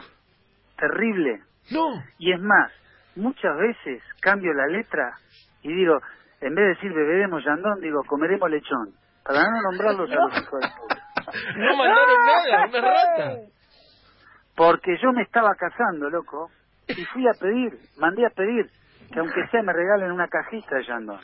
terrible. 0.77 1.41
no. 1.71 2.01
Y 2.17 2.33
es 2.33 2.41
más, 2.41 2.71
muchas 3.15 3.55
veces 3.57 4.03
cambio 4.21 4.53
la 4.53 4.67
letra 4.67 5.13
y 5.61 5.73
digo, 5.73 5.99
en 6.41 6.55
vez 6.55 6.63
de 6.65 6.69
decir 6.75 6.93
beberemos 6.93 7.43
Yandón, 7.45 7.79
digo 7.81 8.01
comeremos 8.07 8.49
lechón. 8.49 8.93
Para 9.23 9.43
no 9.43 9.61
nombrarlos 9.71 10.11
a 10.11 10.15
los 10.15 10.33
hijos 10.37 10.59
de 10.61 10.67
puta. 10.69 10.99
No 11.55 11.77
mandaron 11.77 12.25
nada, 12.25 12.65
una 12.67 12.81
rata. 13.27 13.37
Porque 14.55 14.97
yo 15.01 15.11
me 15.13 15.23
estaba 15.23 15.55
casando, 15.55 16.09
loco, 16.09 16.49
y 16.87 17.05
fui 17.05 17.25
a 17.27 17.31
pedir, 17.39 17.71
mandé 17.97 18.25
a 18.25 18.29
pedir 18.29 18.69
que 19.13 19.19
aunque 19.19 19.47
sea 19.51 19.61
me 19.61 19.73
regalen 19.73 20.11
una 20.11 20.27
cajita 20.27 20.75
de 20.77 20.83
Yandón. 20.85 21.19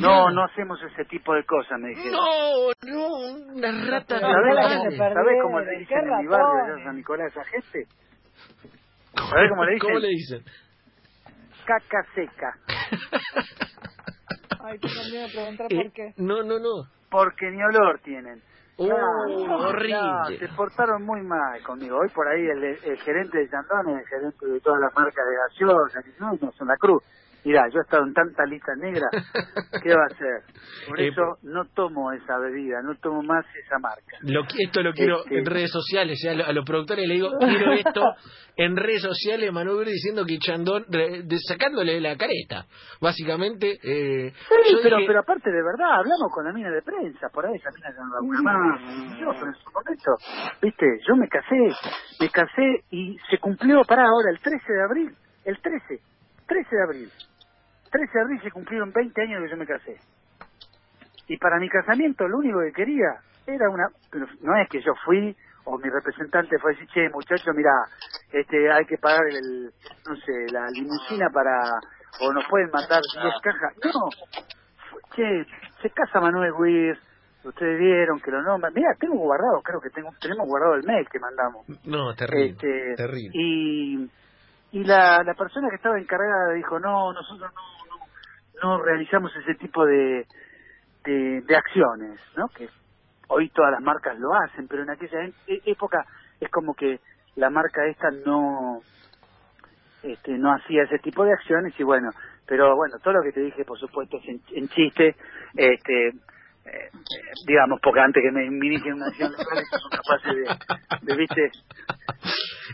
No, 0.00 0.30
no 0.30 0.44
hacemos 0.44 0.80
ese 0.82 1.04
tipo 1.04 1.34
de 1.34 1.44
cosas, 1.44 1.78
me 1.78 1.90
dijeron. 1.90 2.12
No, 2.12 2.70
no, 2.90 3.16
una 3.54 3.90
rata 3.90 4.18
¿Sabés, 4.18 4.96
sabés 4.96 5.36
cómo 5.42 5.60
le 5.60 5.78
dicen 5.78 5.98
en 5.98 6.18
mi 6.20 6.26
barrio 6.26 6.74
allá 6.74 6.84
San 6.84 6.96
Nicolás 6.96 7.36
a 7.36 7.40
esa 7.42 7.50
gente? 7.50 7.86
¿Sabés 9.14 9.50
cómo 9.50 9.64
le 9.64 9.72
dicen? 9.74 9.88
¿Cómo 9.88 9.98
le 9.98 10.08
dicen? 10.08 10.44
caca 11.66 12.04
seca. 12.14 12.54
Ay, 14.64 14.78
tengo 14.78 15.02
miedo 15.10 15.26
de 15.26 15.32
preguntar 15.32 15.66
Eh, 15.70 15.76
por 15.76 15.92
qué. 15.92 16.12
no, 16.16 16.42
no, 16.42 16.58
no. 16.58 16.88
Porque 17.10 17.50
ni 17.50 17.62
olor 17.62 18.00
tienen. 18.00 18.42
Uh, 18.76 18.88
No, 18.88 19.68
horrible. 19.68 19.94
no, 19.96 20.24
se 20.26 20.48
portaron 20.56 21.02
muy 21.04 21.20
mal 21.22 21.62
conmigo. 21.62 21.98
Hoy 21.98 22.08
por 22.08 22.26
ahí 22.26 22.44
el, 22.46 22.64
el 22.64 22.96
gerente 23.02 23.38
de 23.38 23.48
Sandón 23.48 23.88
es 23.90 24.00
el 24.02 24.06
gerente 24.08 24.46
de 24.46 24.60
todas 24.60 24.80
las 24.80 24.94
marcas 24.94 25.24
de 25.26 25.36
gaseosa, 25.36 26.02
que 26.02 26.10
no, 26.18 26.36
no 26.40 26.52
son 26.52 26.68
la 26.68 26.76
cruz. 26.76 27.02
Mirá, 27.44 27.68
yo 27.72 27.80
he 27.80 27.82
estado 27.82 28.04
en 28.06 28.14
tanta 28.14 28.44
lista 28.46 28.72
negra, 28.76 29.06
¿qué 29.82 29.94
va 29.94 30.02
a 30.02 30.06
hacer? 30.06 30.42
Por 30.88 30.98
Eh, 31.00 31.08
eso 31.08 31.36
no 31.42 31.64
tomo 31.74 32.10
esa 32.12 32.38
bebida, 32.38 32.80
no 32.82 32.94
tomo 32.96 33.22
más 33.22 33.44
esa 33.64 33.78
marca. 33.78 34.16
Lo, 34.22 34.42
esto 34.58 34.82
lo 34.82 34.92
quiero 34.94 35.18
Este- 35.24 35.38
en 35.38 35.44
redes 35.46 35.70
sociales, 35.70 36.18
sea, 36.22 36.32
a 36.32 36.34
lo- 36.36 36.46
a 36.46 36.52
los 36.52 36.64
productores 36.64 37.06
le 37.06 37.14
digo, 37.14 37.30
quiero 37.38 37.72
esto 37.74 38.14
en 38.56 38.76
redes 38.76 39.02
sociales, 39.02 39.52
Manuel 39.52 39.84
diciendo 39.86 40.24
que 40.24 40.38
Chandón, 40.38 40.84
de- 40.88 41.24
sacándole 41.46 42.00
la 42.00 42.16
careta, 42.16 42.64
básicamente. 43.00 43.78
Eh, 43.82 44.32
Sí, 44.32 44.76
pero, 44.82 44.96
dije, 44.96 45.06
pero 45.06 45.20
aparte 45.20 45.50
de 45.50 45.62
verdad, 45.62 45.98
hablamos 45.98 46.32
con 46.32 46.44
la 46.46 46.52
mina 46.52 46.70
de 46.70 46.80
prensa, 46.82 47.28
por 47.28 47.44
ahí 47.44 47.56
esa 47.56 47.70
mina 47.76 47.90
no 47.90 48.14
labura 48.14 48.40
más. 48.42 48.80
Yo, 49.20 49.28
pero 49.32 49.46
en 49.48 49.54
su 49.54 49.70
momento, 49.70 50.10
viste, 50.62 50.86
yo 51.06 51.16
me 51.16 51.28
casé, 51.28 51.56
me 52.20 52.28
casé 52.30 52.84
y 52.90 53.16
se 53.30 53.38
cumplió, 53.38 53.82
para 53.86 54.02
ahora, 54.04 54.30
el 54.30 54.40
13 54.40 54.72
de 54.72 54.82
abril, 54.82 55.14
el 55.44 55.58
13, 55.60 56.00
13 56.46 56.76
de 56.76 56.82
abril, 56.82 57.10
13 57.94 58.12
de 58.12 58.20
abril 58.20 58.40
se 58.42 58.50
cumplieron 58.50 58.90
20 58.90 59.22
años 59.22 59.40
que 59.44 59.50
yo 59.50 59.56
me 59.56 59.66
casé. 59.66 59.96
Y 61.28 61.36
para 61.38 61.60
mi 61.60 61.68
casamiento 61.68 62.26
lo 62.26 62.38
único 62.38 62.58
que 62.58 62.72
quería 62.72 63.22
era 63.46 63.70
una, 63.70 63.86
no 64.42 64.56
es 64.56 64.68
que 64.68 64.82
yo 64.82 64.92
fui 65.04 65.36
o 65.64 65.78
mi 65.78 65.88
representante 65.88 66.58
fue 66.58 66.72
a 66.72 66.74
decir, 66.74 66.88
che, 66.92 67.08
muchacho, 67.10 67.52
mira, 67.54 67.70
este, 68.32 68.70
hay 68.70 68.84
que 68.84 68.98
pagar 68.98 69.24
el, 69.28 69.70
no 70.06 70.16
sé, 70.16 70.52
la 70.52 70.68
limusina 70.70 71.30
para, 71.32 71.56
o 72.20 72.32
nos 72.32 72.44
pueden 72.50 72.68
matar 72.72 73.00
10 73.00 73.34
cajas. 73.40 73.72
No, 73.84 74.10
che, 75.14 75.46
se 75.80 75.90
casa 75.90 76.20
Manuel 76.20 76.52
Wirs, 76.52 76.98
ustedes 77.44 77.78
vieron 77.78 78.20
que 78.20 78.32
lo 78.32 78.42
nombran. 78.42 78.74
Mira, 78.74 78.88
tengo 78.98 79.14
guardado, 79.18 79.62
creo 79.62 79.80
que 79.80 79.90
tengo, 79.90 80.10
tenemos 80.20 80.46
guardado 80.48 80.74
el 80.74 80.82
mail 80.84 81.06
que 81.08 81.20
mandamos. 81.20 81.64
no, 81.84 82.12
terrible, 82.14 82.50
Este, 82.50 82.94
terrible. 82.96 83.30
Y, 83.32 84.10
y 84.72 84.84
la, 84.84 85.22
la 85.22 85.34
persona 85.34 85.68
que 85.70 85.76
estaba 85.76 85.98
encargada 85.98 86.52
dijo, 86.54 86.78
no, 86.80 87.12
nosotros 87.12 87.50
no, 87.54 87.73
no, 88.64 88.82
realizamos 88.82 89.30
ese 89.36 89.54
tipo 89.56 89.84
de, 89.84 90.26
de, 91.04 91.42
de 91.42 91.56
acciones, 91.56 92.18
¿no? 92.34 92.48
Que 92.48 92.66
hoy 93.28 93.50
todas 93.50 93.72
las 93.72 93.82
marcas 93.82 94.18
lo 94.18 94.34
hacen, 94.34 94.66
pero 94.68 94.82
en 94.82 94.90
aquella 94.90 95.24
e- 95.46 95.60
época 95.66 96.06
es 96.40 96.50
como 96.50 96.72
que 96.74 96.98
la 97.36 97.50
marca 97.50 97.86
esta 97.86 98.10
no 98.24 98.80
este, 100.02 100.38
no 100.38 100.50
hacía 100.54 100.84
ese 100.84 100.98
tipo 100.98 101.24
de 101.24 101.32
acciones 101.32 101.78
y 101.78 101.82
bueno, 101.82 102.08
pero 102.46 102.74
bueno, 102.74 102.96
todo 103.02 103.14
lo 103.14 103.22
que 103.22 103.32
te 103.32 103.40
dije, 103.40 103.64
por 103.64 103.78
supuesto, 103.78 104.16
es 104.18 104.28
en, 104.28 104.40
en 104.54 104.68
chiste, 104.68 105.14
este, 105.54 106.08
eh, 106.08 106.90
digamos, 107.46 107.80
porque 107.82 108.00
antes 108.00 108.22
que 108.22 108.30
me, 108.30 108.44
inicien 108.46 108.94
una 108.94 109.06
acción 109.06 109.32
son 109.82 109.90
capaces 109.90 110.34
de, 110.36 111.06
de, 111.06 111.16
viste, 111.16 111.50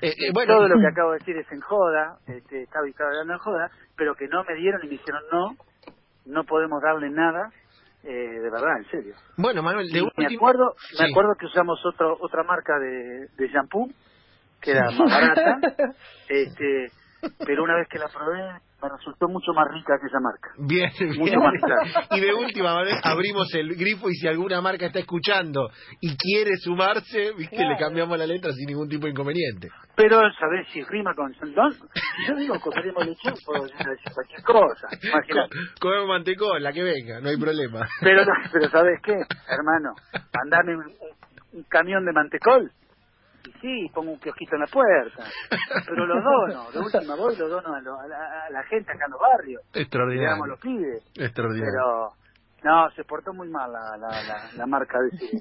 Eh, 0.02 0.08
eh, 0.08 0.30
bueno, 0.32 0.54
todo 0.54 0.68
lo 0.68 0.80
que 0.80 0.86
acabo 0.86 1.12
de 1.12 1.18
decir 1.18 1.36
es 1.36 1.50
en 1.52 1.60
joda, 1.60 2.18
este, 2.26 2.62
estaba, 2.62 2.86
estaba 2.88 3.10
hablando 3.10 3.34
en 3.34 3.38
joda, 3.40 3.70
pero 3.96 4.14
que 4.14 4.28
no 4.28 4.44
me 4.44 4.54
dieron 4.54 4.80
y 4.82 4.86
me 4.86 4.92
dijeron 4.92 5.22
no, 5.30 5.56
no 6.30 6.44
podemos 6.44 6.80
darle 6.82 7.10
nada, 7.10 7.50
eh, 8.04 8.08
de 8.40 8.50
verdad, 8.50 8.78
en 8.78 8.90
serio. 8.90 9.14
bueno, 9.36 9.62
Manuel, 9.62 9.88
de 9.90 9.98
Y 9.98 10.02
me 10.02 10.08
último- 10.16 10.38
acuerdo, 10.48 10.74
me 10.98 11.10
acuerdo 11.10 11.34
que 11.38 11.46
usamos 11.46 11.84
otro, 11.84 12.16
otra 12.20 12.42
marca 12.44 12.78
de, 12.78 13.28
de 13.36 13.48
shampoo, 13.48 13.88
que 14.60 14.70
era 14.72 14.90
más 14.90 15.10
barata, 15.10 15.58
este, 16.28 16.90
pero 17.44 17.62
una 17.64 17.76
vez 17.76 17.88
que 17.88 17.98
la 17.98 18.08
probé, 18.08 18.40
me 18.82 18.88
resultó 18.88 19.28
mucho 19.28 19.52
más 19.52 19.66
rica 19.72 19.94
que 20.00 20.06
esa 20.06 20.20
marca. 20.20 20.50
Bien, 20.58 20.90
Mucho 21.18 21.24
bien. 21.24 21.38
más 21.40 21.54
claro. 21.62 22.06
Y 22.16 22.20
de 22.20 22.34
última, 22.34 22.74
Manuel, 22.74 22.96
abrimos 23.02 23.52
el 23.54 23.74
grifo 23.76 24.08
y 24.10 24.14
si 24.14 24.26
alguna 24.28 24.60
marca 24.60 24.86
está 24.86 24.98
escuchando 24.98 25.70
y 26.00 26.16
quiere 26.16 26.56
sumarse, 26.56 27.32
viste, 27.36 27.56
le 27.64 27.76
cambiamos 27.76 28.18
la 28.18 28.26
letra 28.26 28.52
sin 28.52 28.66
ningún 28.66 28.88
tipo 28.88 29.04
de 29.06 29.10
inconveniente. 29.12 29.68
Pero, 29.96 30.18
¿sabés 30.38 30.66
si 30.72 30.82
rima 30.84 31.14
con 31.14 31.34
Sandón? 31.34 31.74
Yo 32.26 32.34
digo 32.36 32.58
cogeremos 32.60 33.06
lechón, 33.06 33.34
puedo 33.44 33.64
decir 33.64 33.86
cualquier 34.14 34.42
cosa, 34.42 34.88
imagínate. 35.02 35.56
Comemos 35.80 36.08
mantecón, 36.08 36.62
la 36.62 36.72
que 36.72 36.82
venga, 36.82 37.20
no 37.20 37.28
hay 37.28 37.36
problema. 37.36 37.86
Pero, 38.00 38.24
no, 38.24 38.32
pero 38.52 38.68
¿sabes 38.70 38.98
qué, 39.02 39.12
hermano? 39.12 39.94
Mandame 40.34 40.76
un, 40.76 40.94
un 41.52 41.62
camión 41.64 42.04
de 42.04 42.12
mantecol 42.12 42.70
y 43.48 43.52
sí, 43.60 43.90
pongo 43.94 44.12
un 44.12 44.18
kiosquito 44.20 44.54
en 44.56 44.60
la 44.60 44.66
puerta. 44.66 45.24
Pero 45.86 46.06
lo 46.06 46.14
dono, 46.20 46.70
de 46.70 46.78
última 46.98 47.14
voy 47.16 47.36
lo 47.36 47.48
dono 47.48 47.74
a, 47.74 47.80
lo- 47.80 48.00
a 48.00 48.06
la, 48.06 48.44
a 48.46 48.50
la 48.50 48.62
gente 48.64 48.90
acá 48.92 49.04
en 49.06 49.10
los 49.12 49.20
barrios. 49.20 49.62
Extraordinario. 49.74 50.46
los 50.46 50.60
pibes. 50.60 51.02
Extraordinario. 51.16 51.72
Pero, 51.72 52.08
no, 52.62 52.90
se 52.90 53.04
portó 53.04 53.32
muy 53.32 53.48
mal 53.48 53.72
la, 53.72 53.96
la, 53.96 54.08
la, 54.22 54.50
la 54.54 54.66
marca 54.66 54.98
de 55.00 55.08
ese, 55.16 55.36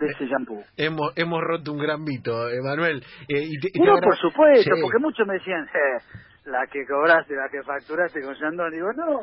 de 0.00 0.06
ese 0.10 0.26
shampoo. 0.26 0.62
Hemos, 0.76 1.12
hemos 1.16 1.40
roto 1.42 1.72
un 1.72 1.78
gran 1.78 2.02
mito, 2.02 2.48
Emanuel. 2.48 3.04
Eh, 3.28 3.42
y 3.44 3.58
te- 3.60 3.68
y 3.68 3.72
te 3.72 3.84
No, 3.84 3.98
por 4.00 4.16
supuesto, 4.16 4.74
Sí. 4.74 4.80
porque 4.82 4.98
muchos 4.98 5.26
me 5.26 5.34
decían, 5.34 5.64
eh, 5.66 5.98
la 6.44 6.66
que 6.66 6.84
cobraste, 6.86 7.34
la 7.34 7.48
que 7.48 7.62
facturaste 7.62 8.20
con 8.22 8.36
Sandón. 8.36 8.72
Digo, 8.72 8.92
no, 8.94 9.06
no, 9.06 9.20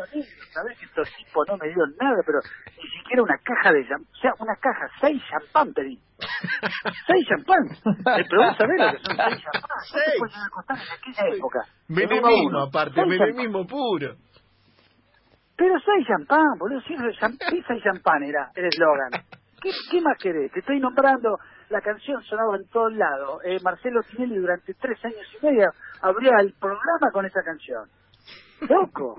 sabés 0.54 0.78
que 0.80 0.86
estos 0.86 1.08
tipos 1.18 1.48
no 1.48 1.58
me 1.58 1.68
dieron 1.68 1.94
nada, 2.00 2.18
pero 2.26 2.40
ni 2.78 2.90
siquiera 2.90 3.24
una 3.24 3.38
caja 3.44 3.74
de 3.74 3.88
champán, 3.88 4.08
o 4.12 4.18
sea, 4.22 4.32
una 4.40 4.56
caja, 4.56 4.88
seis 5.02 5.22
champán 5.30 5.74
pedí. 5.74 6.00
seis 7.08 7.28
champán. 7.28 7.66
Eh, 8.20 8.26
pero 8.30 8.44
vos 8.46 8.58
sabés 8.58 8.80
lo 8.80 8.92
que 8.92 9.04
son 9.04 9.18
seis 9.18 9.44
champán. 9.44 9.62
¿Cuánto 9.68 10.36
Seis. 10.36 10.50
costar 10.52 10.78
en 10.78 10.92
aquella 10.94 11.36
época? 11.36 11.60
Menemismo, 11.88 12.48
uno. 12.48 12.64
aparte, 12.64 13.06
menemismo 13.06 13.68
puro. 13.68 14.16
Pero 15.58 15.76
seis 15.80 16.08
champán, 16.08 16.58
boludo, 16.58 16.82
¿qué 16.88 17.64
seis 17.68 17.84
champán 17.84 18.24
era 18.24 18.50
el 18.56 18.66
eslogan? 18.66 19.12
¿Qué, 19.62 19.72
¿Qué 19.92 20.02
más 20.02 20.18
querés? 20.18 20.52
Te 20.54 20.60
estoy 20.60 20.80
nombrando, 20.80 21.38
la 21.70 21.82
canción 21.82 22.24
sonaba 22.24 22.56
en 22.56 22.68
todos 22.70 22.94
lados. 22.94 23.42
Eh, 23.44 23.60
Marcelo 23.62 24.02
Tinelli 24.04 24.38
durante 24.38 24.74
tres 24.76 25.04
años 25.04 25.28
y 25.42 25.46
medio 25.46 25.70
abría 26.02 26.32
el 26.42 26.54
programa 26.60 27.12
con 27.12 27.26
esa 27.26 27.42
canción. 27.44 27.88
Loco. 28.62 29.16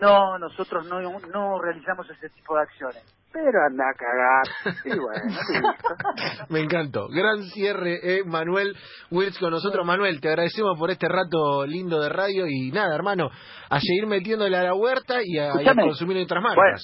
No, 0.00 0.38
nosotros 0.38 0.86
no, 0.88 1.00
no 1.00 1.60
realizamos 1.62 2.08
ese 2.10 2.28
tipo 2.30 2.56
de 2.56 2.62
acciones. 2.62 3.02
Pero 3.32 3.58
anda 3.68 3.84
a 3.88 3.94
cagar. 3.94 4.76
Y 4.84 4.98
bueno. 4.98 6.46
Me 6.50 6.60
encantó. 6.60 7.08
Gran 7.08 7.42
cierre, 7.50 7.98
eh, 8.02 8.24
Manuel 8.24 8.76
Wills 9.10 9.38
con 9.38 9.50
nosotros. 9.50 9.84
Manuel, 9.84 10.20
te 10.20 10.28
agradecemos 10.28 10.78
por 10.78 10.90
este 10.90 11.08
rato 11.08 11.66
lindo 11.66 12.00
de 12.00 12.08
radio 12.10 12.46
y 12.48 12.70
nada, 12.70 12.94
hermano, 12.94 13.30
a 13.70 13.80
seguir 13.80 14.06
metiéndole 14.06 14.56
a 14.56 14.62
la 14.64 14.74
huerta 14.74 15.20
y 15.24 15.38
a, 15.38 15.60
y 15.60 15.68
a 15.68 15.74
consumir 15.74 16.22
otras 16.22 16.42
marcas. 16.42 16.56
Bueno, 16.56 16.76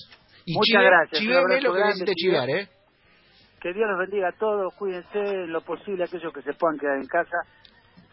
y 0.44 0.54
muchas 0.54 0.82
chive- 0.82 0.86
gracias, 0.86 1.20
chiveme 1.20 1.60
lo 1.60 1.72
que 1.72 1.78
grande, 1.78 1.94
necesite 2.00 2.12
chive. 2.14 2.32
chivar, 2.32 2.50
¿eh? 2.50 2.68
Que 3.60 3.72
Dios 3.74 3.88
los 3.88 3.98
bendiga 3.98 4.28
a 4.30 4.32
todos, 4.32 4.74
cuídense 4.74 5.18
en 5.20 5.52
lo 5.52 5.60
posible 5.60 6.04
aquellos 6.04 6.32
que 6.32 6.42
se 6.42 6.54
puedan 6.54 6.78
quedar 6.78 6.96
en 6.96 7.06
casa, 7.06 7.36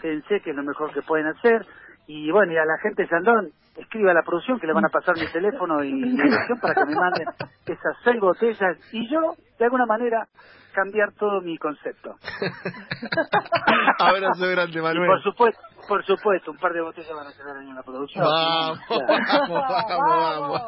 quédense 0.08 0.40
que 0.42 0.52
es 0.52 0.56
lo 0.56 0.64
mejor 0.64 0.94
que 0.94 1.02
pueden 1.02 1.28
hacer. 1.28 1.66
Y 2.08 2.32
bueno, 2.32 2.54
y 2.54 2.58
a 2.58 2.64
la 2.64 2.78
gente 2.82 3.04
de 3.04 3.10
Sandón, 3.10 3.50
escriba 3.76 4.12
a 4.12 4.14
la 4.14 4.24
producción 4.24 4.60
que 4.60 4.68
le 4.68 4.74
van 4.74 4.86
a 4.86 4.90
pasar 4.90 5.16
mi 5.16 5.28
teléfono 5.32 5.84
y 5.84 5.92
mi 5.92 6.10
dirección 6.12 6.58
para 6.62 6.74
que 6.74 6.86
me 6.86 6.96
manden 6.96 7.28
esas 7.66 7.98
seis 8.04 8.20
botellas 8.22 8.78
y 8.94 9.10
yo, 9.12 9.20
de 9.60 9.66
alguna 9.66 9.86
manera, 9.86 10.26
cambiar 10.74 11.12
todo 11.20 11.42
mi 11.42 11.58
concepto. 11.58 12.16
Abrazo 14.00 14.48
grande, 14.48 14.80
Y 14.80 14.82
Manuel. 14.82 15.08
por 15.08 15.22
supuesto, 15.24 15.62
por 15.88 16.06
supuesto, 16.06 16.52
un 16.52 16.58
par 16.58 16.72
de 16.72 16.82
botellas 16.82 17.14
van 17.14 17.28
a 17.28 17.34
quedar 17.34 17.58
en 17.58 17.76
la 17.76 17.84
producción. 17.84 18.24
Vamos, 18.24 18.80
vamos, 18.90 19.50
vamos, 19.90 20.40
vamos. 20.40 20.62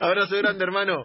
Abrazo 0.00 0.36
grande, 0.38 0.64
hermano. 0.64 1.04